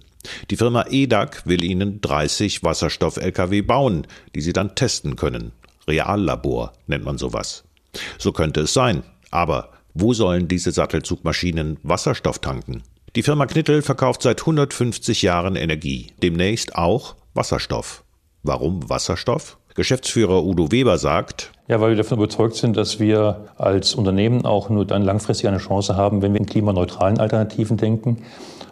Die 0.51 0.55
Firma 0.55 0.86
EDAG 0.89 1.41
will 1.46 1.63
ihnen 1.63 2.01
30 2.01 2.63
Wasserstoff-Lkw 2.63 3.63
bauen, 3.63 4.05
die 4.36 4.41
sie 4.41 4.53
dann 4.53 4.75
testen 4.75 5.15
können. 5.15 5.53
Reallabor 5.88 6.74
nennt 6.86 7.03
man 7.03 7.17
sowas. 7.17 7.63
So 8.20 8.31
könnte 8.31 8.62
es 8.62 8.74
sein. 8.74 9.01
Aber 9.31 9.72
wo 9.96 10.13
sollen 10.13 10.48
diese 10.48 10.72
Sattelzugmaschinen 10.72 11.77
Wasserstoff 11.81 12.39
tanken? 12.39 12.84
Die 13.18 13.24
Firma 13.24 13.46
Knittel 13.46 13.82
verkauft 13.82 14.22
seit 14.22 14.39
150 14.39 15.22
Jahren 15.22 15.58
Energie, 15.58 16.13
demnächst 16.24 16.77
auch 16.77 17.15
Wasserstoff. 17.34 18.06
Warum 18.41 18.89
Wasserstoff? 18.89 19.58
Geschäftsführer 19.75 20.46
Udo 20.46 20.72
Weber 20.72 20.98
sagt, 20.98 21.51
ja, 21.68 21.82
weil 21.82 21.89
wir 21.89 21.98
davon 21.98 22.20
überzeugt 22.20 22.56
sind, 22.56 22.77
dass 22.77 23.01
wir 23.01 23.50
als 23.58 23.96
Unternehmen 23.96 24.46
auch 24.46 24.70
nur 24.70 24.86
dann 24.86 25.01
langfristig 25.01 25.50
eine 25.50 25.58
Chance 25.58 25.98
haben, 25.98 26.22
wenn 26.22 26.32
wir 26.34 26.39
in 26.39 26.46
klimaneutralen 26.46 27.20
Alternativen 27.20 27.75
denken 27.75 28.24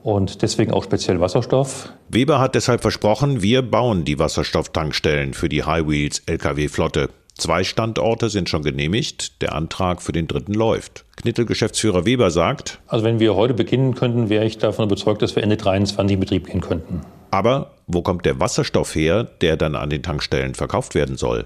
und 0.03 0.41
deswegen 0.41 0.71
auch 0.71 0.85
speziell 0.85 1.19
Wasserstoff. 1.19 1.91
Weber 2.07 2.39
hat 2.39 2.55
deshalb 2.55 2.81
versprochen, 2.81 3.41
wir 3.41 3.61
bauen 3.61 4.05
die 4.05 4.19
Wasserstofftankstellen 4.19 5.33
für 5.33 5.49
die 5.49 5.63
High 5.65 5.85
Wheels 5.85 6.23
Lkw-Flotte. 6.27 7.09
Zwei 7.39 7.63
Standorte 7.63 8.29
sind 8.29 8.49
schon 8.49 8.63
genehmigt, 8.63 9.41
der 9.41 9.55
Antrag 9.55 10.01
für 10.01 10.11
den 10.11 10.27
dritten 10.27 10.53
läuft. 10.53 11.05
Knittel-Geschäftsführer 11.15 12.05
Weber 12.05 12.31
sagt, 12.31 12.79
Also 12.87 13.05
wenn 13.05 13.21
wir 13.21 13.33
heute 13.35 13.53
beginnen 13.53 13.95
könnten, 13.95 14.27
wäre 14.27 14.45
ich 14.45 14.57
davon 14.57 14.85
überzeugt, 14.85 15.21
dass 15.21 15.37
wir 15.37 15.43
Ende 15.43 15.55
23 15.55 16.15
in 16.15 16.19
Betrieb 16.19 16.47
gehen 16.47 16.59
könnten. 16.59 17.01
Aber 17.31 17.71
wo 17.87 18.01
kommt 18.01 18.25
der 18.25 18.41
Wasserstoff 18.41 18.93
her, 18.93 19.23
der 19.23 19.55
dann 19.55 19.75
an 19.75 19.89
den 19.89 20.03
Tankstellen 20.03 20.53
verkauft 20.53 20.95
werden 20.95 21.15
soll? 21.15 21.45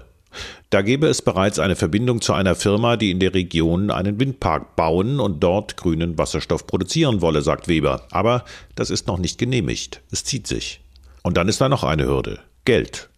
Da 0.70 0.82
gäbe 0.82 1.06
es 1.06 1.22
bereits 1.22 1.60
eine 1.60 1.76
Verbindung 1.76 2.20
zu 2.20 2.32
einer 2.32 2.56
Firma, 2.56 2.96
die 2.96 3.12
in 3.12 3.20
der 3.20 3.32
Region 3.32 3.92
einen 3.92 4.18
Windpark 4.18 4.74
bauen 4.74 5.20
und 5.20 5.38
dort 5.44 5.76
grünen 5.76 6.18
Wasserstoff 6.18 6.66
produzieren 6.66 7.20
wolle, 7.20 7.42
sagt 7.42 7.68
Weber. 7.68 8.02
Aber 8.10 8.44
das 8.74 8.90
ist 8.90 9.06
noch 9.06 9.18
nicht 9.18 9.38
genehmigt. 9.38 10.00
Es 10.10 10.24
zieht 10.24 10.48
sich. 10.48 10.80
Und 11.22 11.36
dann 11.36 11.48
ist 11.48 11.60
da 11.60 11.68
noch 11.68 11.84
eine 11.84 12.06
Hürde. 12.06 12.40
Geld. 12.64 13.10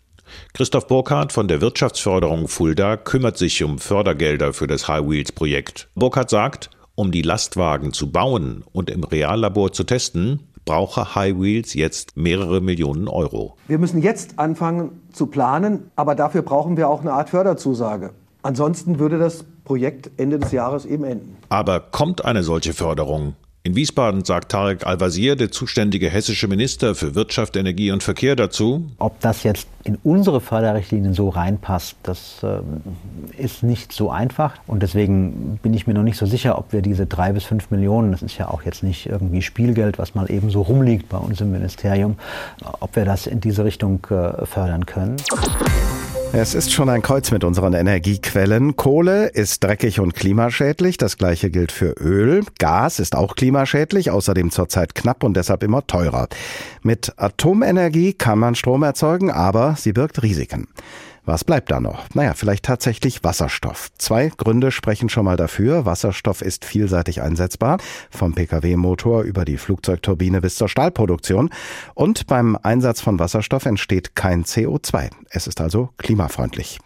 Christoph 0.53 0.87
Burkhardt 0.87 1.33
von 1.33 1.49
der 1.49 1.61
Wirtschaftsförderung 1.61 2.49
Fulda 2.49 2.97
kümmert 2.97 3.37
sich 3.37 3.63
um 3.63 3.79
Fördergelder 3.79 4.53
für 4.53 4.67
das 4.67 4.89
High 4.89 5.09
Wheels 5.09 5.33
Projekt. 5.33 5.89
Burkhardt 5.95 6.31
sagt, 6.31 6.71
um 6.95 7.13
die 7.13 7.23
Lastwagen 7.23 7.93
zu 7.93 8.11
bauen 8.11 8.65
und 8.73 8.91
im 8.91 9.05
Reallabor 9.05 9.73
zu 9.73 9.85
testen, 9.85 10.41
brauche 10.65 11.15
High 11.15 11.39
Wheels 11.41 11.75
jetzt 11.75 12.17
mehrere 12.17 12.61
Millionen 12.61 13.09
Euro. 13.09 13.57
Wir 13.69 13.79
müssen 13.79 14.03
jetzt 14.03 14.39
anfangen 14.39 15.01
zu 15.13 15.27
planen, 15.27 15.91
aber 15.97 16.15
dafür 16.15 16.43
brauchen 16.43 16.77
wir 16.77 16.89
auch 16.89 17.01
eine 17.01 17.13
Art 17.13 17.31
Förderzusage. 17.31 18.11
Ansonsten 18.43 18.99
würde 18.99 19.19
das 19.19 19.45
Projekt 19.65 20.11
Ende 20.19 20.39
des 20.39 20.53
Jahres 20.53 20.85
eben 20.85 21.05
enden. 21.05 21.37
Aber 21.49 21.81
kommt 21.81 22.25
eine 22.25 22.43
solche 22.43 22.75
Förderung? 22.75 23.35
In 23.67 23.75
Wiesbaden 23.75 24.25
sagt 24.25 24.53
Tarek 24.53 24.87
Al-Wazir, 24.87 25.35
der 25.35 25.51
zuständige 25.51 26.09
hessische 26.09 26.47
Minister 26.47 26.95
für 26.95 27.17
Wirtschaft, 27.17 27.57
Energie 27.57 27.91
und 27.91 28.05
Verkehr 28.05 28.37
dazu. 28.37 28.87
Ob 29.01 29.21
das 29.21 29.43
jetzt 29.43 29.67
in 29.83 29.99
unsere 30.05 30.41
Förderrichtlinien 30.41 31.15
so 31.15 31.31
reinpasst, 31.31 31.97
das 32.05 32.45
äh, 32.45 32.61
ist 33.43 33.65
nicht 33.65 33.91
so 33.91 34.09
einfach. 34.09 34.55
Und 34.69 34.85
deswegen 34.85 35.59
bin 35.65 35.75
ich 35.75 35.89
mir 35.89 35.95
noch 35.95 36.05
nicht 36.05 36.17
so 36.17 36.27
sicher, 36.27 36.59
ob 36.59 36.73
wir 36.73 36.81
diese 36.81 37.07
drei 37.07 37.33
bis 37.33 37.43
fünf 37.43 37.73
Millionen, 37.73 38.13
das 38.13 38.23
ist 38.23 38.39
ja 38.39 38.47
auch 38.47 38.63
jetzt 38.63 38.85
nicht 38.85 39.07
irgendwie 39.07 39.43
Spielgeld, 39.43 39.99
was 39.99 40.15
mal 40.15 40.31
eben 40.31 40.49
so 40.51 40.63
rumliegt 40.63 41.09
bei 41.09 41.19
uns 41.19 41.41
im 41.41 41.51
Ministerium, 41.51 42.19
ob 42.79 42.95
wir 42.95 43.05
das 43.05 43.27
in 43.27 43.41
diese 43.41 43.65
Richtung 43.65 43.99
äh, 44.11 44.47
fördern 44.47 44.87
können. 44.87 45.17
Es 46.33 46.55
ist 46.55 46.73
schon 46.73 46.89
ein 46.89 47.03
Kreuz 47.03 47.31
mit 47.31 47.45
unseren 47.45 47.73
Energiequellen. 47.73 48.77
Kohle 48.77 49.29
ist 49.29 49.65
dreckig 49.65 50.01
und 50.01 50.15
klimaschädlich. 50.15 50.99
Das 50.99 51.17
gleiche 51.17 51.51
gilt 51.51 51.73
für 51.73 51.93
Öl. 51.93 52.45
Gas 52.59 52.99
ist 52.99 53.17
auch 53.17 53.37
klimaschädlich, 53.37 54.11
außerdem 54.11 54.51
zurzeit 54.51 54.95
knapp 54.95 55.23
und 55.25 55.37
deshalb 55.37 55.63
immer 55.63 55.87
teurer. 55.87 56.29
Mit 56.83 57.15
Atomenergie 57.17 58.13
kann 58.13 58.39
man 58.39 58.55
Strom 58.55 58.83
erzeugen, 58.83 59.31
aber 59.31 59.77
sie 59.79 59.93
birgt 59.93 60.23
Risiken. 60.23 60.69
Was 61.27 61.43
bleibt 61.43 61.73
da 61.73 61.81
noch? 61.81 62.05
Naja, 62.15 62.35
vielleicht 62.35 62.65
tatsächlich 62.65 63.25
Wasserstoff. 63.25 63.91
Zwei 63.99 64.31
Gründe 64.37 64.71
sprechen 64.71 65.09
schon 65.09 65.25
mal 65.25 65.37
dafür. 65.37 65.85
Wasserstoff 65.85 66.41
ist 66.41 66.65
vielseitig 66.65 67.21
einsetzbar, 67.21 67.79
vom 68.11 68.33
Pkw-Motor 68.33 69.25
über 69.25 69.45
die 69.45 69.57
Flugzeugturbine 69.57 70.41
bis 70.41 70.55
zur 70.55 70.69
Stahlproduktion. 70.69 71.51
Und 71.95 72.29
beim 72.29 72.57
Einsatz 72.63 73.01
von 73.01 73.19
Wasserstoff 73.19 73.67
entsteht 73.67 74.15
kein 74.15 74.45
CO2. 74.45 75.11
Es 75.29 75.49
ist 75.49 75.61
also 75.61 75.91
klimafreundlich. 75.99 76.79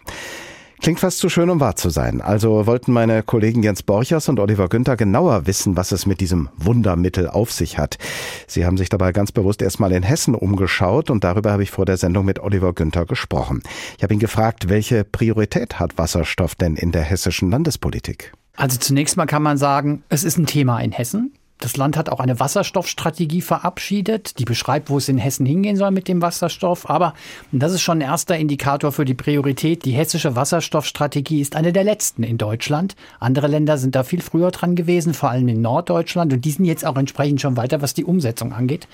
Klingt 0.81 0.99
fast 0.99 1.19
zu 1.19 1.29
schön, 1.29 1.51
um 1.51 1.59
wahr 1.59 1.75
zu 1.75 1.91
sein. 1.91 2.21
Also 2.21 2.65
wollten 2.65 2.91
meine 2.91 3.21
Kollegen 3.21 3.61
Jens 3.61 3.83
Borchers 3.83 4.27
und 4.29 4.39
Oliver 4.39 4.67
Günther 4.67 4.97
genauer 4.97 5.45
wissen, 5.45 5.77
was 5.77 5.91
es 5.91 6.07
mit 6.07 6.21
diesem 6.21 6.49
Wundermittel 6.57 7.29
auf 7.29 7.51
sich 7.51 7.77
hat. 7.77 7.99
Sie 8.47 8.65
haben 8.65 8.77
sich 8.77 8.89
dabei 8.89 9.11
ganz 9.11 9.31
bewusst 9.31 9.61
erstmal 9.61 9.91
in 9.91 10.01
Hessen 10.01 10.33
umgeschaut 10.33 11.11
und 11.11 11.23
darüber 11.23 11.51
habe 11.51 11.61
ich 11.61 11.69
vor 11.69 11.85
der 11.85 11.97
Sendung 11.97 12.25
mit 12.25 12.39
Oliver 12.39 12.73
Günther 12.73 13.05
gesprochen. 13.05 13.61
Ich 13.97 14.01
habe 14.03 14.15
ihn 14.15 14.19
gefragt, 14.19 14.69
welche 14.69 15.03
Priorität 15.03 15.79
hat 15.79 15.99
Wasserstoff 15.99 16.55
denn 16.55 16.75
in 16.75 16.91
der 16.91 17.03
hessischen 17.03 17.51
Landespolitik? 17.51 18.33
Also 18.55 18.79
zunächst 18.79 19.17
mal 19.17 19.27
kann 19.27 19.43
man 19.43 19.59
sagen, 19.59 20.03
es 20.09 20.23
ist 20.23 20.39
ein 20.39 20.47
Thema 20.47 20.79
in 20.79 20.91
Hessen. 20.91 21.31
Das 21.61 21.77
Land 21.77 21.95
hat 21.95 22.09
auch 22.09 22.19
eine 22.19 22.39
Wasserstoffstrategie 22.39 23.41
verabschiedet, 23.41 24.39
die 24.39 24.45
beschreibt, 24.45 24.89
wo 24.89 24.97
es 24.97 25.07
in 25.07 25.19
Hessen 25.19 25.45
hingehen 25.45 25.77
soll 25.77 25.91
mit 25.91 26.07
dem 26.07 26.19
Wasserstoff. 26.19 26.89
Aber 26.89 27.13
das 27.51 27.71
ist 27.71 27.81
schon 27.81 27.99
ein 27.99 28.09
erster 28.09 28.35
Indikator 28.35 28.91
für 28.91 29.05
die 29.05 29.13
Priorität. 29.13 29.85
Die 29.85 29.91
hessische 29.91 30.35
Wasserstoffstrategie 30.35 31.39
ist 31.39 31.55
eine 31.55 31.71
der 31.71 31.83
letzten 31.83 32.23
in 32.23 32.39
Deutschland. 32.39 32.95
Andere 33.19 33.45
Länder 33.45 33.77
sind 33.77 33.93
da 33.93 34.03
viel 34.03 34.21
früher 34.21 34.49
dran 34.49 34.75
gewesen, 34.75 35.13
vor 35.13 35.29
allem 35.29 35.47
in 35.49 35.61
Norddeutschland. 35.61 36.33
Und 36.33 36.45
die 36.45 36.51
sind 36.51 36.65
jetzt 36.65 36.83
auch 36.83 36.97
entsprechend 36.97 37.41
schon 37.41 37.57
weiter, 37.57 37.83
was 37.83 37.93
die 37.93 38.05
Umsetzung 38.05 38.53
angeht. 38.53 38.87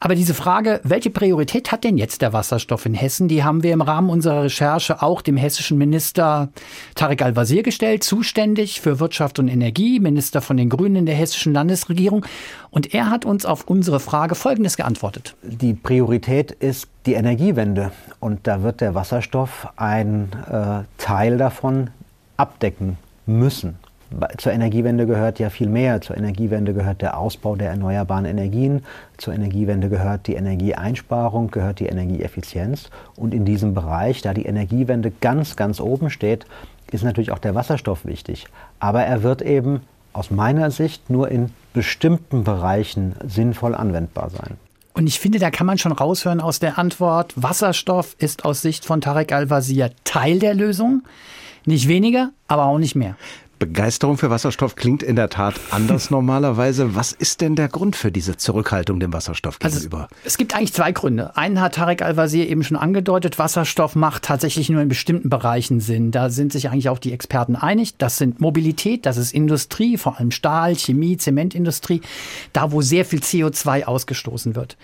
Aber 0.00 0.14
diese 0.14 0.34
Frage, 0.34 0.80
welche 0.84 1.10
Priorität 1.10 1.72
hat 1.72 1.82
denn 1.82 1.98
jetzt 1.98 2.22
der 2.22 2.32
Wasserstoff 2.32 2.86
in 2.86 2.94
Hessen, 2.94 3.26
die 3.26 3.42
haben 3.42 3.62
wir 3.62 3.72
im 3.72 3.80
Rahmen 3.80 4.10
unserer 4.10 4.44
Recherche 4.44 5.02
auch 5.02 5.22
dem 5.22 5.36
hessischen 5.36 5.76
Minister 5.76 6.50
Tarek 6.94 7.22
Al-Wazir 7.22 7.62
gestellt, 7.62 8.04
zuständig 8.04 8.80
für 8.80 9.00
Wirtschaft 9.00 9.38
und 9.38 9.48
Energie, 9.48 9.98
Minister 9.98 10.40
von 10.40 10.56
den 10.56 10.68
Grünen 10.68 10.96
in 10.96 11.06
der 11.06 11.16
hessischen 11.16 11.52
Landesregierung. 11.52 12.24
Und 12.70 12.94
er 12.94 13.10
hat 13.10 13.24
uns 13.24 13.44
auf 13.44 13.64
unsere 13.64 13.98
Frage 13.98 14.34
Folgendes 14.34 14.76
geantwortet. 14.76 15.34
Die 15.42 15.74
Priorität 15.74 16.52
ist 16.52 16.86
die 17.06 17.14
Energiewende. 17.14 17.90
Und 18.20 18.46
da 18.46 18.62
wird 18.62 18.80
der 18.80 18.94
Wasserstoff 18.94 19.66
ein 19.76 20.28
äh, 20.50 20.84
Teil 20.98 21.38
davon 21.38 21.90
abdecken 22.36 22.98
müssen 23.26 23.78
zur 24.38 24.52
Energiewende 24.52 25.06
gehört 25.06 25.38
ja 25.38 25.50
viel 25.50 25.68
mehr. 25.68 26.00
Zur 26.00 26.16
Energiewende 26.16 26.72
gehört 26.72 27.02
der 27.02 27.18
Ausbau 27.18 27.56
der 27.56 27.70
erneuerbaren 27.70 28.24
Energien. 28.24 28.84
Zur 29.18 29.34
Energiewende 29.34 29.88
gehört 29.88 30.26
die 30.26 30.34
Energieeinsparung, 30.34 31.50
gehört 31.50 31.80
die 31.80 31.86
Energieeffizienz. 31.86 32.90
Und 33.16 33.34
in 33.34 33.44
diesem 33.44 33.74
Bereich, 33.74 34.22
da 34.22 34.32
die 34.32 34.46
Energiewende 34.46 35.10
ganz, 35.20 35.56
ganz 35.56 35.80
oben 35.80 36.10
steht, 36.10 36.46
ist 36.90 37.04
natürlich 37.04 37.32
auch 37.32 37.38
der 37.38 37.54
Wasserstoff 37.54 38.06
wichtig. 38.06 38.46
Aber 38.80 39.02
er 39.02 39.22
wird 39.22 39.42
eben 39.42 39.82
aus 40.14 40.30
meiner 40.30 40.70
Sicht 40.70 41.10
nur 41.10 41.30
in 41.30 41.50
bestimmten 41.74 42.44
Bereichen 42.44 43.14
sinnvoll 43.26 43.74
anwendbar 43.74 44.30
sein. 44.30 44.56
Und 44.94 45.06
ich 45.06 45.20
finde, 45.20 45.38
da 45.38 45.50
kann 45.50 45.66
man 45.66 45.78
schon 45.78 45.92
raushören 45.92 46.40
aus 46.40 46.58
der 46.58 46.78
Antwort, 46.78 47.32
Wasserstoff 47.36 48.16
ist 48.18 48.44
aus 48.44 48.62
Sicht 48.62 48.84
von 48.84 49.00
Tarek 49.00 49.32
Al-Wazir 49.32 49.92
Teil 50.02 50.40
der 50.40 50.54
Lösung. 50.54 51.02
Nicht 51.66 51.86
weniger, 51.86 52.30
aber 52.48 52.64
auch 52.64 52.78
nicht 52.78 52.96
mehr. 52.96 53.14
Begeisterung 53.58 54.18
für 54.18 54.30
Wasserstoff 54.30 54.76
klingt 54.76 55.02
in 55.02 55.16
der 55.16 55.28
Tat 55.28 55.54
anders 55.70 56.10
normalerweise. 56.10 56.94
Was 56.94 57.12
ist 57.12 57.40
denn 57.40 57.56
der 57.56 57.68
Grund 57.68 57.96
für 57.96 58.12
diese 58.12 58.36
Zurückhaltung 58.36 59.00
dem 59.00 59.12
Wasserstoff 59.12 59.58
gegenüber? 59.58 60.02
Also, 60.02 60.14
es 60.24 60.38
gibt 60.38 60.54
eigentlich 60.54 60.72
zwei 60.72 60.92
Gründe. 60.92 61.36
Einen 61.36 61.60
hat 61.60 61.74
Tarek 61.74 62.02
Al-Wazir 62.02 62.48
eben 62.48 62.62
schon 62.62 62.76
angedeutet. 62.76 63.38
Wasserstoff 63.38 63.94
macht 63.94 64.24
tatsächlich 64.24 64.70
nur 64.70 64.80
in 64.82 64.88
bestimmten 64.88 65.28
Bereichen 65.28 65.80
Sinn. 65.80 66.10
Da 66.10 66.30
sind 66.30 66.52
sich 66.52 66.70
eigentlich 66.70 66.88
auch 66.88 66.98
die 66.98 67.12
Experten 67.12 67.56
einig. 67.56 67.96
Das 67.98 68.16
sind 68.16 68.40
Mobilität, 68.40 69.06
das 69.06 69.16
ist 69.16 69.32
Industrie, 69.32 69.96
vor 69.96 70.18
allem 70.18 70.30
Stahl, 70.30 70.74
Chemie, 70.76 71.16
Zementindustrie. 71.16 72.00
Da, 72.52 72.72
wo 72.72 72.82
sehr 72.82 73.04
viel 73.04 73.20
CO2 73.20 73.84
ausgestoßen 73.84 74.54
wird. 74.54 74.76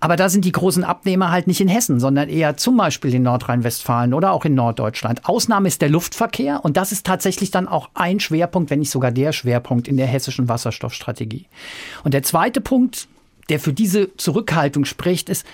Aber 0.00 0.16
da 0.16 0.30
sind 0.30 0.46
die 0.46 0.52
großen 0.52 0.82
Abnehmer 0.82 1.30
halt 1.30 1.46
nicht 1.46 1.60
in 1.60 1.68
Hessen, 1.68 2.00
sondern 2.00 2.30
eher 2.30 2.56
zum 2.56 2.78
Beispiel 2.78 3.14
in 3.14 3.22
Nordrhein-Westfalen 3.22 4.14
oder 4.14 4.32
auch 4.32 4.46
in 4.46 4.54
Norddeutschland. 4.54 5.26
Ausnahme 5.26 5.68
ist 5.68 5.82
der 5.82 5.90
Luftverkehr 5.90 6.64
und 6.64 6.78
das 6.78 6.90
ist 6.90 7.06
tatsächlich 7.06 7.50
dann 7.50 7.68
auch 7.68 7.90
ein 7.92 8.18
Schwerpunkt, 8.18 8.70
wenn 8.70 8.78
nicht 8.78 8.90
sogar 8.90 9.10
der 9.10 9.32
Schwerpunkt 9.32 9.88
in 9.88 9.98
der 9.98 10.06
hessischen 10.06 10.48
Wasserstoffstrategie. 10.48 11.46
Und 12.02 12.14
der 12.14 12.22
zweite 12.22 12.62
Punkt, 12.62 13.08
der 13.50 13.60
für 13.60 13.74
diese 13.74 14.16
Zurückhaltung 14.16 14.86
spricht, 14.86 15.28
ist, 15.28 15.44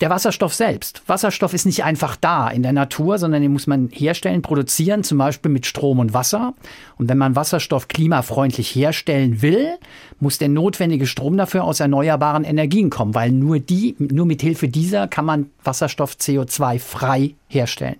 der 0.00 0.10
Wasserstoff 0.10 0.54
selbst. 0.54 1.02
Wasserstoff 1.06 1.52
ist 1.52 1.66
nicht 1.66 1.84
einfach 1.84 2.16
da 2.16 2.48
in 2.48 2.62
der 2.62 2.72
Natur, 2.72 3.18
sondern 3.18 3.42
den 3.42 3.52
muss 3.52 3.66
man 3.66 3.88
herstellen, 3.92 4.40
produzieren, 4.40 5.04
zum 5.04 5.18
Beispiel 5.18 5.50
mit 5.50 5.66
Strom 5.66 5.98
und 5.98 6.14
Wasser. 6.14 6.54
Und 6.96 7.08
wenn 7.08 7.18
man 7.18 7.36
Wasserstoff 7.36 7.88
klimafreundlich 7.88 8.74
herstellen 8.74 9.42
will, 9.42 9.78
muss 10.18 10.38
der 10.38 10.48
notwendige 10.48 11.06
Strom 11.06 11.36
dafür 11.36 11.64
aus 11.64 11.80
erneuerbaren 11.80 12.44
Energien 12.44 12.88
kommen, 12.88 13.14
weil 13.14 13.30
nur 13.30 13.58
die, 13.58 13.94
nur 13.98 14.26
mit 14.26 14.40
Hilfe 14.40 14.68
dieser 14.68 15.06
kann 15.06 15.26
man 15.26 15.50
Wasserstoff 15.64 16.14
CO2 16.14 16.78
frei 16.78 17.34
herstellen. 17.48 17.96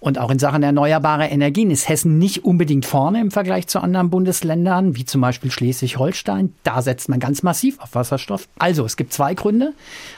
Und 0.00 0.18
auch 0.18 0.30
in 0.30 0.38
Sachen 0.38 0.62
erneuerbare 0.62 1.26
Energien 1.26 1.70
ist 1.70 1.88
Hessen 1.88 2.18
nicht 2.18 2.44
unbedingt 2.44 2.86
vorne 2.86 3.20
im 3.20 3.30
Vergleich 3.30 3.68
zu 3.68 3.80
anderen 3.80 4.08
Bundesländern, 4.08 4.96
wie 4.96 5.04
zum 5.04 5.20
Beispiel 5.20 5.50
Schleswig-Holstein. 5.50 6.54
Da 6.62 6.80
setzt 6.80 7.10
man 7.10 7.20
ganz 7.20 7.42
massiv 7.42 7.78
auf 7.80 7.94
Wasserstoff. 7.94 8.48
Also 8.58 8.84
es 8.86 8.96
gibt 8.96 9.12
zwei 9.12 9.34
Gründe. 9.34 9.74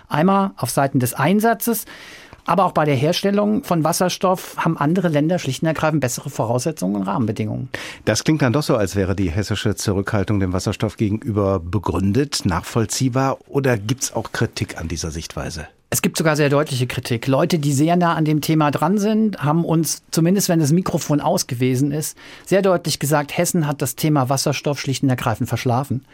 Einmal 0.08 0.52
auf 0.56 0.70
Seiten 0.70 1.00
des 1.00 1.14
Einsatzes. 1.14 1.84
Aber 2.44 2.64
auch 2.64 2.72
bei 2.72 2.84
der 2.84 2.96
Herstellung 2.96 3.62
von 3.62 3.84
Wasserstoff 3.84 4.56
haben 4.56 4.76
andere 4.76 5.08
Länder 5.08 5.38
schlicht 5.38 5.62
und 5.62 5.68
ergreifend 5.68 6.00
bessere 6.00 6.28
Voraussetzungen 6.28 6.96
und 6.96 7.02
Rahmenbedingungen. 7.02 7.68
Das 8.04 8.24
klingt 8.24 8.42
dann 8.42 8.52
doch 8.52 8.64
so, 8.64 8.76
als 8.76 8.96
wäre 8.96 9.14
die 9.14 9.30
hessische 9.30 9.76
Zurückhaltung 9.76 10.40
dem 10.40 10.52
Wasserstoff 10.52 10.96
gegenüber 10.96 11.60
begründet, 11.60 12.42
nachvollziehbar 12.44 13.38
oder 13.48 13.78
gibt 13.78 14.02
es 14.02 14.12
auch 14.12 14.32
Kritik 14.32 14.78
an 14.80 14.88
dieser 14.88 15.10
Sichtweise? 15.10 15.68
Es 15.92 16.00
gibt 16.00 16.16
sogar 16.16 16.36
sehr 16.36 16.48
deutliche 16.48 16.86
Kritik. 16.86 17.26
Leute, 17.26 17.58
die 17.58 17.74
sehr 17.74 17.96
nah 17.96 18.14
an 18.14 18.24
dem 18.24 18.40
Thema 18.40 18.70
dran 18.70 18.96
sind, 18.96 19.44
haben 19.44 19.62
uns, 19.62 20.02
zumindest 20.10 20.48
wenn 20.48 20.58
das 20.58 20.72
Mikrofon 20.72 21.20
ausgewiesen 21.20 21.92
ist, 21.92 22.16
sehr 22.46 22.62
deutlich 22.62 22.98
gesagt, 22.98 23.36
Hessen 23.36 23.66
hat 23.66 23.82
das 23.82 23.94
Thema 23.94 24.30
Wasserstoff 24.30 24.80
schlicht 24.80 25.02
und 25.02 25.10
ergreifend 25.10 25.50
verschlafen. 25.50 26.06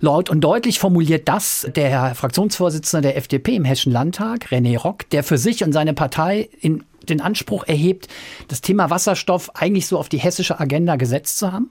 Laut 0.00 0.30
und 0.30 0.40
deutlich 0.40 0.78
formuliert 0.78 1.28
das 1.28 1.68
der 1.76 1.90
Herr 1.90 2.14
Fraktionsvorsitzende 2.14 3.08
der 3.08 3.18
FDP 3.18 3.56
im 3.56 3.66
Hessischen 3.66 3.92
Landtag, 3.92 4.46
René 4.46 4.78
Rock, 4.78 5.10
der 5.10 5.22
für 5.22 5.36
sich 5.36 5.62
und 5.62 5.74
seine 5.74 5.92
Partei 5.92 6.48
in 6.62 6.84
den 7.06 7.20
Anspruch 7.20 7.64
erhebt, 7.64 8.08
das 8.48 8.62
Thema 8.62 8.88
Wasserstoff 8.88 9.50
eigentlich 9.54 9.88
so 9.88 9.98
auf 9.98 10.08
die 10.08 10.16
hessische 10.16 10.58
Agenda 10.58 10.96
gesetzt 10.96 11.38
zu 11.38 11.52
haben. 11.52 11.70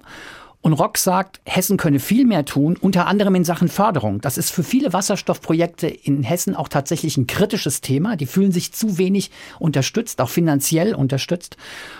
Und 0.61 0.73
Rock 0.73 0.97
sagt, 0.97 1.39
Hessen 1.45 1.77
könne 1.77 1.99
viel 1.99 2.25
mehr 2.25 2.43
tun, 2.43 2.77
unter 2.81 3.07
anderem 3.07 3.35
in 3.35 3.45
Sachen 3.45 3.67
Förderung. 3.67 4.21
Das 4.21 4.37
ist 4.37 4.51
für 4.51 4.63
viele 4.63 4.91
Wasserstoffprojekte 4.91 5.87
in 5.87 6.23
Hessen 6.23 6.55
auch 6.55 6.67
tatsächlich 6.67 7.15
ein 7.15 7.27
kritisches 7.27 7.81
Thema. 7.81 8.15
Die 8.15 8.25
fühlen 8.25 8.51
sich 8.51 8.73
zu 8.73 8.97
wenig 8.97 9.31
unterstützt, 9.59 10.19
auch 10.19 10.29
finanziell 10.29 10.95
unterstützt. 10.95 11.57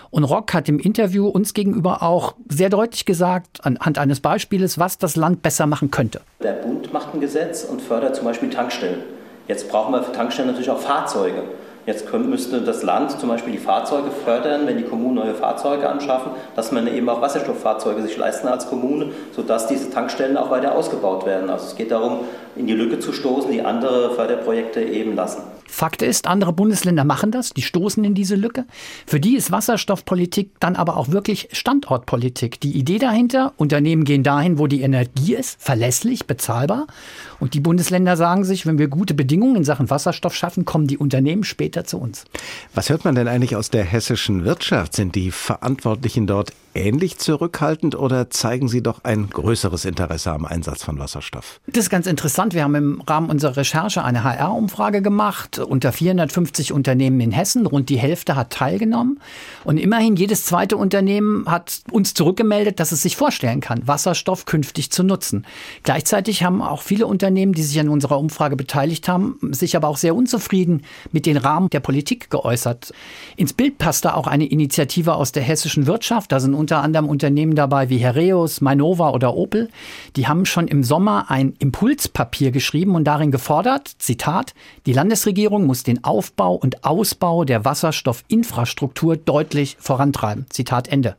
Und 0.10 0.24
Rock 0.24 0.54
hat 0.54 0.68
im 0.70 0.80
Interview 0.80 1.28
uns 1.28 1.54
gegenüber 1.54 2.02
auch 2.02 2.36
sehr 2.50 2.70
deutlich 2.70 3.06
gesagt, 3.06 3.64
anhand 3.64 4.00
eines 4.00 4.20
Beispieles, 4.20 4.80
was 4.80 4.98
das 4.98 5.16
Land 5.16 5.44
besser 5.44 5.68
machen 5.68 5.92
könnte. 5.92 6.22
Der 6.42 6.54
Bund 6.54 6.92
macht 6.92 7.14
ein 7.14 7.22
Gesetz 7.22 7.64
und 7.64 7.82
fördert 7.82 8.16
zum 8.16 8.26
Beispiel 8.26 8.50
Tankstellen. 8.50 9.04
Jetzt 9.48 9.70
brauchen 9.70 9.94
wir 9.94 10.04
für 10.04 10.12
Tankstellen 10.12 10.50
natürlich 10.50 10.70
auch 10.70 10.80
Fahrzeuge. 10.80 11.44
Jetzt 11.88 12.14
müsste 12.14 12.60
das 12.60 12.84
Land 12.84 13.18
zum 13.18 13.30
Beispiel 13.30 13.54
die 13.54 13.60
Fahrzeuge 13.60 14.12
fördern, 14.12 14.68
wenn 14.68 14.78
die 14.78 14.84
Kommunen 14.84 15.16
neue 15.16 15.34
Fahrzeuge 15.34 15.88
anschaffen, 15.88 16.34
dass 16.54 16.74
man 16.74 16.86
eben 16.86 17.08
auch 17.08 17.22
Wasserstofffahrzeuge 17.22 18.02
sich 18.02 18.18
leisten 18.18 18.50
als 18.50 18.68
Kommune, 18.68 19.14
sodass 19.32 19.68
diese 19.68 19.90
Tankstellen 19.90 20.36
auch 20.36 20.50
weiter 20.50 20.76
ausgebaut 20.76 21.26
werden. 21.26 21.50
Also 21.50 21.68
es 21.68 21.76
geht 21.78 21.92
darum, 21.92 22.26
in 22.58 22.68
die 22.68 22.74
Lücke 22.74 23.00
zu 23.00 23.14
stoßen, 23.14 23.52
die 23.52 23.62
andere 23.62 24.16
Förderprojekte 24.16 24.82
eben 24.82 25.16
lassen. 25.16 25.42
Fakt 25.70 26.02
ist, 26.02 26.28
andere 26.28 26.54
Bundesländer 26.54 27.04
machen 27.04 27.32
das, 27.32 27.50
die 27.52 27.62
stoßen 27.62 28.04
in 28.04 28.16
diese 28.16 28.36
Lücke. 28.36 28.66
Für 29.06 29.20
die 29.20 29.36
ist 29.36 29.52
Wasserstoffpolitik 29.52 30.52
dann 30.60 30.76
aber 30.76 30.98
auch 30.98 31.10
wirklich 31.12 31.50
Standortpolitik. 31.52 32.60
Die 32.62 32.72
Idee 32.72 33.00
dahinter, 33.00 33.54
Unternehmen 33.58 34.06
gehen 34.06 34.24
dahin, 34.24 34.58
wo 34.60 34.68
die 34.68 34.82
Energie 34.82 35.36
ist, 35.36 35.62
verlässlich, 35.62 36.26
bezahlbar. 36.26 36.88
Und 37.40 37.54
die 37.54 37.60
Bundesländer 37.60 38.16
sagen 38.16 38.46
sich, 38.46 38.66
wenn 38.66 38.80
wir 38.80 38.88
gute 38.88 39.14
Bedingungen 39.14 39.58
in 39.58 39.64
Sachen 39.64 39.90
Wasserstoff 39.90 40.36
schaffen, 40.36 40.66
kommen 40.66 40.88
die 40.88 40.98
Unternehmen 40.98 41.44
später 41.44 41.84
zu 41.84 42.00
uns. 42.00 42.24
Was 42.74 42.90
hört 42.90 43.06
man 43.06 43.16
denn 43.16 43.28
eigentlich 43.28 43.56
aus 43.56 43.70
der 43.70 43.84
hessischen 43.84 44.46
Wirtschaft? 44.46 44.96
Sind 44.96 45.16
die 45.16 45.32
Verantwortlichen 45.32 46.28
dort 46.28 46.54
ähnlich 46.78 47.18
zurückhaltend 47.18 47.96
oder 47.96 48.30
zeigen 48.30 48.68
sie 48.68 48.82
doch 48.82 49.04
ein 49.04 49.30
größeres 49.30 49.86
Interesse 49.86 50.32
am 50.32 50.46
Einsatz 50.46 50.84
von 50.84 51.00
Wasserstoff? 51.00 51.60
Das 51.68 51.86
ist 51.86 51.90
ganz 51.90 52.08
interessant 52.08 52.47
interessant. 52.48 52.54
Wir 52.54 52.64
haben 52.64 52.76
im 52.76 53.02
Rahmen 53.02 53.30
unserer 53.30 53.58
Recherche 53.58 54.04
eine 54.04 54.24
HR-Umfrage 54.24 55.02
gemacht 55.02 55.60
unter 55.60 55.92
450 55.92 56.72
Unternehmen 56.72 57.20
in 57.20 57.32
Hessen. 57.32 57.66
Rund 57.66 57.90
die 57.90 57.98
Hälfte 57.98 58.36
hat 58.36 58.52
teilgenommen. 58.52 59.20
Und 59.64 59.78
immerhin 59.78 60.16
jedes 60.16 60.46
zweite 60.46 60.78
Unternehmen 60.78 61.46
hat 61.48 61.82
uns 61.92 62.14
zurückgemeldet, 62.14 62.80
dass 62.80 62.92
es 62.92 63.02
sich 63.02 63.16
vorstellen 63.16 63.62
kann, 63.62 63.88
Wasserstoff 63.88 64.46
künftig 64.46 64.92
zu 64.92 65.04
nutzen. 65.04 65.46
Gleichzeitig 65.84 66.44
haben 66.44 66.62
auch 66.62 66.82
viele 66.82 67.08
Unternehmen, 67.08 67.54
die 67.54 67.64
sich 67.64 67.80
an 67.80 67.90
unserer 67.90 68.20
Umfrage 68.20 68.56
beteiligt 68.56 69.08
haben, 69.08 69.38
sich 69.52 69.76
aber 69.76 69.88
auch 69.88 69.98
sehr 69.98 70.16
unzufrieden 70.16 70.84
mit 71.12 71.26
den 71.26 71.38
Rahmen 71.38 71.70
der 71.70 71.80
Politik 71.80 72.30
geäußert. 72.30 72.94
Ins 73.36 73.54
Bild 73.54 73.78
passte 73.78 74.16
auch 74.16 74.28
eine 74.28 74.46
Initiative 74.46 75.16
aus 75.16 75.32
der 75.32 75.44
hessischen 75.44 75.88
Wirtschaft. 75.88 76.32
Da 76.32 76.40
sind 76.40 76.54
unter 76.54 76.82
anderem 76.82 77.10
Unternehmen 77.10 77.56
dabei 77.56 77.90
wie 77.90 77.98
Hereus, 77.98 78.62
Mainova 78.62 79.12
oder 79.12 79.36
Opel. 79.36 79.70
Die 80.16 80.28
haben 80.28 80.46
schon 80.46 80.68
im 80.68 80.84
Sommer 80.84 81.30
ein 81.30 81.54
Impulspapier 81.60 82.37
geschrieben 82.40 82.96
und 82.96 83.04
darin 83.04 83.32
gefordert, 83.32 83.92
Zitat, 84.00 84.54
die 84.86 84.94
Landesregierung 84.94 85.66
muss 85.66 85.84
den 85.84 86.04
Aufbau 86.04 86.56
und 86.56 86.84
Ausbau 86.84 87.44
der 87.44 87.66
Wasserstoffinfrastruktur 87.66 89.18
deutlich 89.18 89.78
vorantreiben. 89.80 90.46
Zitat 90.50 90.88
Ende. 90.88 91.16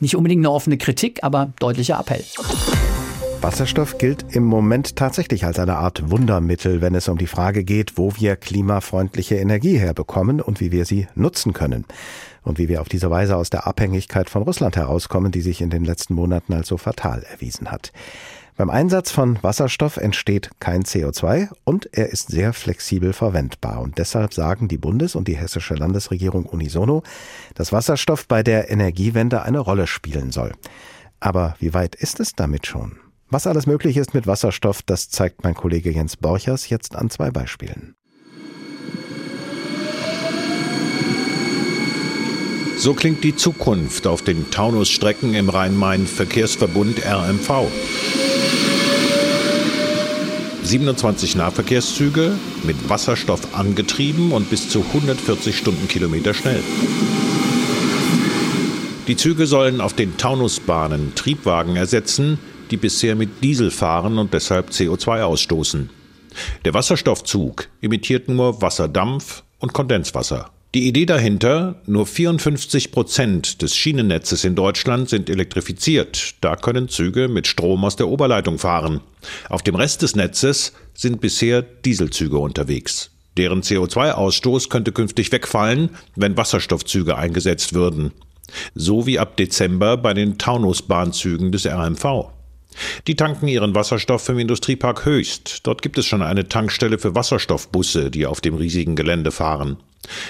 Nicht 0.00 0.16
unbedingt 0.16 0.40
eine 0.40 0.50
offene 0.50 0.78
Kritik, 0.78 1.22
aber 1.22 1.52
deutlicher 1.58 1.98
Appell. 2.00 2.24
Wasserstoff 3.44 3.98
gilt 3.98 4.34
im 4.34 4.44
Moment 4.44 4.96
tatsächlich 4.96 5.44
als 5.44 5.58
eine 5.58 5.76
Art 5.76 6.10
Wundermittel, 6.10 6.80
wenn 6.80 6.94
es 6.94 7.08
um 7.08 7.18
die 7.18 7.26
Frage 7.26 7.62
geht, 7.62 7.98
wo 7.98 8.16
wir 8.16 8.36
klimafreundliche 8.36 9.36
Energie 9.36 9.78
herbekommen 9.78 10.40
und 10.40 10.60
wie 10.60 10.72
wir 10.72 10.86
sie 10.86 11.08
nutzen 11.14 11.52
können. 11.52 11.84
Und 12.42 12.58
wie 12.58 12.70
wir 12.70 12.80
auf 12.80 12.88
diese 12.88 13.10
Weise 13.10 13.36
aus 13.36 13.50
der 13.50 13.66
Abhängigkeit 13.66 14.30
von 14.30 14.42
Russland 14.42 14.76
herauskommen, 14.76 15.30
die 15.30 15.42
sich 15.42 15.60
in 15.60 15.68
den 15.68 15.84
letzten 15.84 16.14
Monaten 16.14 16.54
als 16.54 16.68
so 16.68 16.78
fatal 16.78 17.22
erwiesen 17.30 17.70
hat. 17.70 17.92
Beim 18.56 18.70
Einsatz 18.70 19.10
von 19.10 19.42
Wasserstoff 19.42 19.96
entsteht 19.96 20.50
kein 20.60 20.84
CO2 20.84 21.48
und 21.64 21.88
er 21.92 22.10
ist 22.10 22.28
sehr 22.28 22.52
flexibel 22.52 23.12
verwendbar. 23.12 23.80
Und 23.80 23.98
deshalb 23.98 24.32
sagen 24.32 24.68
die 24.68 24.78
Bundes- 24.78 25.16
und 25.16 25.26
die 25.26 25.36
hessische 25.36 25.74
Landesregierung 25.74 26.46
unisono, 26.46 27.02
dass 27.56 27.72
Wasserstoff 27.72 28.28
bei 28.28 28.44
der 28.44 28.70
Energiewende 28.70 29.42
eine 29.42 29.58
Rolle 29.58 29.88
spielen 29.88 30.30
soll. 30.30 30.52
Aber 31.18 31.56
wie 31.58 31.74
weit 31.74 31.96
ist 31.96 32.20
es 32.20 32.34
damit 32.34 32.68
schon? 32.68 33.00
Was 33.28 33.48
alles 33.48 33.66
möglich 33.66 33.96
ist 33.96 34.14
mit 34.14 34.28
Wasserstoff, 34.28 34.82
das 34.82 35.08
zeigt 35.08 35.42
mein 35.42 35.54
Kollege 35.54 35.90
Jens 35.90 36.16
Borchers 36.16 36.68
jetzt 36.68 36.94
an 36.94 37.10
zwei 37.10 37.32
Beispielen. 37.32 37.96
So 42.76 42.94
klingt 42.94 43.24
die 43.24 43.34
Zukunft 43.34 44.06
auf 44.06 44.22
den 44.22 44.52
Taunusstrecken 44.52 45.34
im 45.34 45.48
Rhein-Main-Verkehrsverbund 45.48 47.04
RMV. 47.04 48.23
27 50.66 51.36
Nahverkehrszüge 51.36 52.32
mit 52.62 52.88
Wasserstoff 52.88 53.54
angetrieben 53.54 54.32
und 54.32 54.50
bis 54.50 54.68
zu 54.68 54.80
140 54.80 55.56
Stundenkilometer 55.56 56.34
schnell. 56.34 56.62
Die 59.06 59.16
Züge 59.16 59.46
sollen 59.46 59.82
auf 59.82 59.92
den 59.92 60.16
Taunusbahnen 60.16 61.14
Triebwagen 61.14 61.76
ersetzen, 61.76 62.38
die 62.70 62.78
bisher 62.78 63.14
mit 63.14 63.44
Diesel 63.44 63.70
fahren 63.70 64.18
und 64.18 64.32
deshalb 64.32 64.70
CO2 64.70 65.22
ausstoßen. 65.22 65.90
Der 66.64 66.72
Wasserstoffzug 66.72 67.68
imitiert 67.80 68.28
nur 68.28 68.62
Wasserdampf 68.62 69.44
und 69.58 69.74
Kondenswasser. 69.74 70.53
Die 70.74 70.88
Idee 70.88 71.06
dahinter, 71.06 71.76
nur 71.86 72.04
54 72.04 72.90
Prozent 72.90 73.62
des 73.62 73.76
Schienennetzes 73.76 74.42
in 74.42 74.56
Deutschland 74.56 75.08
sind 75.08 75.30
elektrifiziert. 75.30 76.34
Da 76.40 76.56
können 76.56 76.88
Züge 76.88 77.28
mit 77.28 77.46
Strom 77.46 77.84
aus 77.84 77.94
der 77.94 78.08
Oberleitung 78.08 78.58
fahren. 78.58 79.00
Auf 79.48 79.62
dem 79.62 79.76
Rest 79.76 80.02
des 80.02 80.16
Netzes 80.16 80.72
sind 80.92 81.20
bisher 81.20 81.62
Dieselzüge 81.62 82.38
unterwegs. 82.38 83.12
Deren 83.36 83.62
CO2-Ausstoß 83.62 84.68
könnte 84.68 84.90
künftig 84.90 85.30
wegfallen, 85.30 85.90
wenn 86.16 86.36
Wasserstoffzüge 86.36 87.16
eingesetzt 87.16 87.74
würden. 87.74 88.10
So 88.74 89.06
wie 89.06 89.20
ab 89.20 89.36
Dezember 89.36 89.96
bei 89.96 90.12
den 90.12 90.38
Taunusbahnzügen 90.38 91.52
des 91.52 91.66
RMV. 91.66 92.30
Die 93.06 93.14
tanken 93.14 93.46
ihren 93.46 93.76
Wasserstoff 93.76 94.28
im 94.28 94.40
Industriepark 94.40 95.04
Höchst. 95.04 95.60
Dort 95.62 95.82
gibt 95.82 95.98
es 95.98 96.06
schon 96.06 96.22
eine 96.22 96.48
Tankstelle 96.48 96.98
für 96.98 97.14
Wasserstoffbusse, 97.14 98.10
die 98.10 98.26
auf 98.26 98.40
dem 98.40 98.56
riesigen 98.56 98.96
Gelände 98.96 99.30
fahren. 99.30 99.76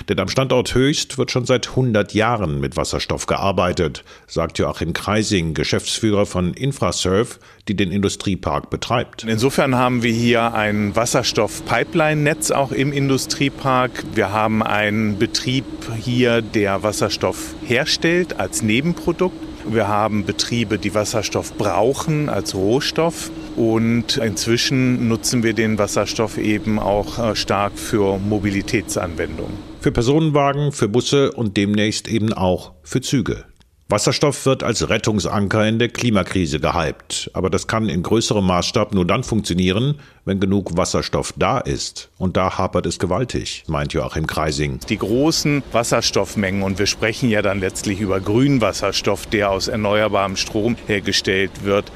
Denn 0.08 0.18
am 0.20 0.28
Standort 0.28 0.74
Höchst 0.74 1.18
wird 1.18 1.30
schon 1.30 1.44
seit 1.44 1.70
100 1.70 2.14
Jahren 2.14 2.60
mit 2.60 2.76
Wasserstoff 2.76 3.26
gearbeitet, 3.26 4.04
sagt 4.26 4.58
Joachim 4.58 4.92
Kreising, 4.92 5.54
Geschäftsführer 5.54 6.26
von 6.26 6.54
Infrasurf, 6.54 7.38
die 7.68 7.74
den 7.76 7.90
Industriepark 7.90 8.70
betreibt. 8.70 9.24
Insofern 9.24 9.74
haben 9.74 10.02
wir 10.02 10.12
hier 10.12 10.54
ein 10.54 10.94
Wasserstoff-Pipeline-Netz 10.94 12.50
auch 12.50 12.72
im 12.72 12.92
Industriepark. 12.92 14.04
Wir 14.14 14.32
haben 14.32 14.62
einen 14.62 15.18
Betrieb 15.18 15.64
hier, 15.98 16.42
der 16.42 16.82
Wasserstoff 16.82 17.54
herstellt 17.64 18.38
als 18.38 18.62
Nebenprodukt. 18.62 19.36
Wir 19.66 19.88
haben 19.88 20.26
Betriebe, 20.26 20.78
die 20.78 20.94
Wasserstoff 20.94 21.54
brauchen 21.56 22.28
als 22.28 22.54
Rohstoff. 22.54 23.30
Und 23.56 24.16
inzwischen 24.16 25.08
nutzen 25.08 25.42
wir 25.42 25.52
den 25.52 25.78
Wasserstoff 25.78 26.38
eben 26.38 26.78
auch 26.78 27.18
äh, 27.18 27.36
stark 27.36 27.78
für 27.78 28.18
Mobilitätsanwendungen. 28.18 29.54
Für 29.80 29.92
Personenwagen, 29.92 30.72
für 30.72 30.88
Busse 30.88 31.32
und 31.32 31.56
demnächst 31.56 32.08
eben 32.08 32.32
auch 32.32 32.72
für 32.82 33.00
Züge. 33.00 33.44
Wasserstoff 33.90 34.46
wird 34.46 34.62
als 34.62 34.88
Rettungsanker 34.88 35.68
in 35.68 35.78
der 35.78 35.90
Klimakrise 35.90 36.58
gehypt, 36.58 37.30
aber 37.34 37.50
das 37.50 37.66
kann 37.66 37.90
in 37.90 38.02
größerem 38.02 38.44
Maßstab 38.44 38.94
nur 38.94 39.06
dann 39.06 39.22
funktionieren, 39.22 40.00
wenn 40.24 40.40
genug 40.40 40.74
Wasserstoff 40.78 41.34
da 41.36 41.58
ist. 41.58 42.08
Und 42.16 42.38
da 42.38 42.56
hapert 42.56 42.86
es 42.86 42.98
gewaltig, 42.98 43.64
meint 43.66 43.92
Joachim 43.92 44.26
Kreising. 44.26 44.80
Die 44.88 44.96
großen 44.96 45.62
Wasserstoffmengen, 45.70 46.62
und 46.62 46.78
wir 46.78 46.86
sprechen 46.86 47.28
ja 47.28 47.42
dann 47.42 47.60
letztlich 47.60 48.00
über 48.00 48.20
Grünwasserstoff, 48.20 49.26
der 49.26 49.50
aus 49.50 49.68
erneuerbarem 49.68 50.36
Strom 50.36 50.76
hergestellt 50.86 51.50
wird, 51.62 51.92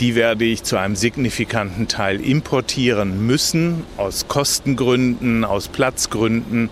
die 0.00 0.14
werde 0.14 0.44
ich 0.44 0.62
zu 0.62 0.76
einem 0.76 0.96
signifikanten 0.96 1.88
Teil 1.88 2.20
importieren 2.20 3.26
müssen, 3.26 3.84
aus 3.96 4.28
Kostengründen, 4.28 5.44
aus 5.44 5.68
Platzgründen. 5.68 6.70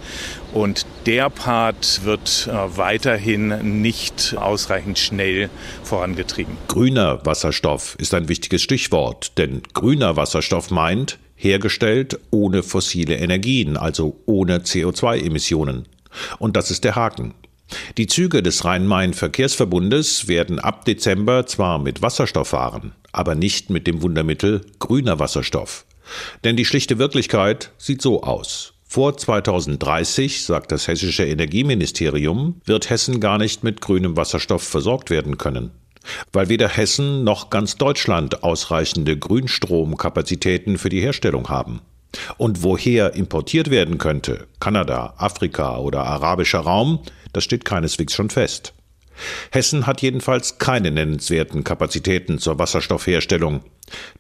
Und 0.52 0.86
der 1.06 1.30
Part 1.30 2.04
wird 2.04 2.48
äh, 2.50 2.76
weiterhin 2.76 3.80
nicht 3.82 4.34
ausreichend 4.36 4.98
schnell 4.98 5.48
vorangetrieben. 5.84 6.56
Grüner 6.66 7.24
Wasserstoff 7.24 7.94
ist 7.98 8.14
ein 8.14 8.28
wichtiges 8.28 8.62
Stichwort, 8.62 9.38
denn 9.38 9.62
grüner 9.74 10.16
Wasserstoff 10.16 10.70
meint, 10.70 11.18
hergestellt 11.36 12.18
ohne 12.30 12.62
fossile 12.62 13.16
Energien, 13.16 13.76
also 13.76 14.16
ohne 14.26 14.58
CO2-Emissionen. 14.58 15.86
Und 16.38 16.56
das 16.56 16.70
ist 16.70 16.84
der 16.84 16.96
Haken. 16.96 17.34
Die 17.98 18.06
Züge 18.06 18.42
des 18.42 18.64
Rhein-Main-Verkehrsverbundes 18.64 20.28
werden 20.28 20.58
ab 20.58 20.84
Dezember 20.84 21.46
zwar 21.46 21.78
mit 21.78 22.02
Wasserstoff 22.02 22.48
fahren, 22.48 22.92
aber 23.12 23.34
nicht 23.34 23.70
mit 23.70 23.86
dem 23.86 24.02
Wundermittel 24.02 24.62
grüner 24.78 25.18
Wasserstoff. 25.18 25.84
Denn 26.44 26.56
die 26.56 26.64
schlichte 26.64 26.98
Wirklichkeit 26.98 27.70
sieht 27.78 28.02
so 28.02 28.22
aus. 28.22 28.74
Vor 28.92 29.16
2030, 29.16 30.44
sagt 30.44 30.72
das 30.72 30.88
hessische 30.88 31.24
Energieministerium, 31.24 32.60
wird 32.64 32.90
Hessen 32.90 33.20
gar 33.20 33.38
nicht 33.38 33.62
mit 33.62 33.80
grünem 33.80 34.16
Wasserstoff 34.16 34.64
versorgt 34.64 35.10
werden 35.10 35.38
können. 35.38 35.70
Weil 36.32 36.48
weder 36.48 36.68
Hessen 36.68 37.22
noch 37.22 37.50
ganz 37.50 37.76
Deutschland 37.76 38.42
ausreichende 38.42 39.16
Grünstromkapazitäten 39.16 40.76
für 40.76 40.88
die 40.88 41.00
Herstellung 41.00 41.48
haben. 41.48 41.82
Und 42.36 42.64
woher 42.64 43.14
importiert 43.14 43.70
werden 43.70 43.98
könnte, 43.98 44.48
Kanada, 44.58 45.14
Afrika 45.18 45.78
oder 45.78 46.04
arabischer 46.04 46.60
Raum, 46.60 47.00
das 47.32 47.44
steht 47.44 47.64
keineswegs 47.64 48.14
schon 48.14 48.30
fest. 48.30 48.74
Hessen 49.50 49.86
hat 49.86 50.02
jedenfalls 50.02 50.58
keine 50.58 50.90
nennenswerten 50.90 51.64
Kapazitäten 51.64 52.38
zur 52.38 52.58
Wasserstoffherstellung. 52.58 53.60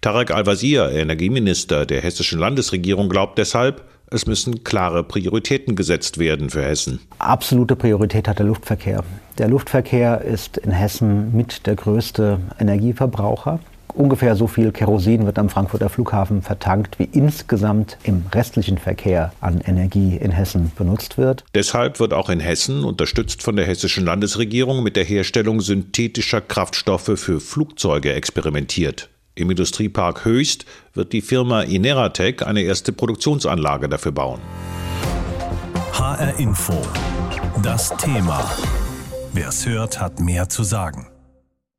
Tarek 0.00 0.30
Al-Wazir, 0.30 0.90
Energieminister 0.90 1.86
der 1.86 2.02
hessischen 2.02 2.38
Landesregierung, 2.38 3.08
glaubt 3.08 3.38
deshalb, 3.38 3.84
es 4.10 4.26
müssen 4.26 4.64
klare 4.64 5.04
Prioritäten 5.04 5.76
gesetzt 5.76 6.18
werden 6.18 6.50
für 6.50 6.64
Hessen. 6.64 7.00
Absolute 7.18 7.76
Priorität 7.76 8.26
hat 8.26 8.40
der 8.40 8.46
Luftverkehr. 8.46 9.04
Der 9.38 9.48
Luftverkehr 9.48 10.20
ist 10.22 10.56
in 10.56 10.72
Hessen 10.72 11.34
mit 11.34 11.66
der 11.66 11.76
größte 11.76 12.40
Energieverbraucher. 12.58 13.60
Ungefähr 13.94 14.36
so 14.36 14.46
viel 14.46 14.72
Kerosin 14.72 15.26
wird 15.26 15.38
am 15.38 15.48
Frankfurter 15.48 15.88
Flughafen 15.88 16.42
vertankt, 16.42 16.98
wie 16.98 17.08
insgesamt 17.12 17.98
im 18.02 18.24
restlichen 18.32 18.78
Verkehr 18.78 19.32
an 19.40 19.60
Energie 19.60 20.16
in 20.16 20.30
Hessen 20.30 20.72
benutzt 20.76 21.18
wird. 21.18 21.44
Deshalb 21.54 22.00
wird 22.00 22.14
auch 22.14 22.28
in 22.28 22.40
Hessen, 22.40 22.84
unterstützt 22.84 23.42
von 23.42 23.56
der 23.56 23.66
hessischen 23.66 24.04
Landesregierung, 24.04 24.82
mit 24.82 24.96
der 24.96 25.04
Herstellung 25.04 25.60
synthetischer 25.60 26.40
Kraftstoffe 26.40 27.12
für 27.16 27.40
Flugzeuge 27.40 28.12
experimentiert. 28.12 29.10
Im 29.34 29.50
Industriepark 29.50 30.24
Höchst 30.24 30.66
wird 30.94 31.12
die 31.12 31.22
Firma 31.22 31.62
Ineratec 31.62 32.46
eine 32.46 32.62
erste 32.62 32.92
Produktionsanlage 32.92 33.88
dafür 33.88 34.12
bauen. 34.12 34.40
HR 35.92 36.38
Info. 36.38 36.74
Das 37.62 37.96
Thema. 37.96 38.50
Wer 39.32 39.48
es 39.48 39.66
hört, 39.66 40.00
hat 40.00 40.20
mehr 40.20 40.48
zu 40.48 40.62
sagen. 40.64 41.09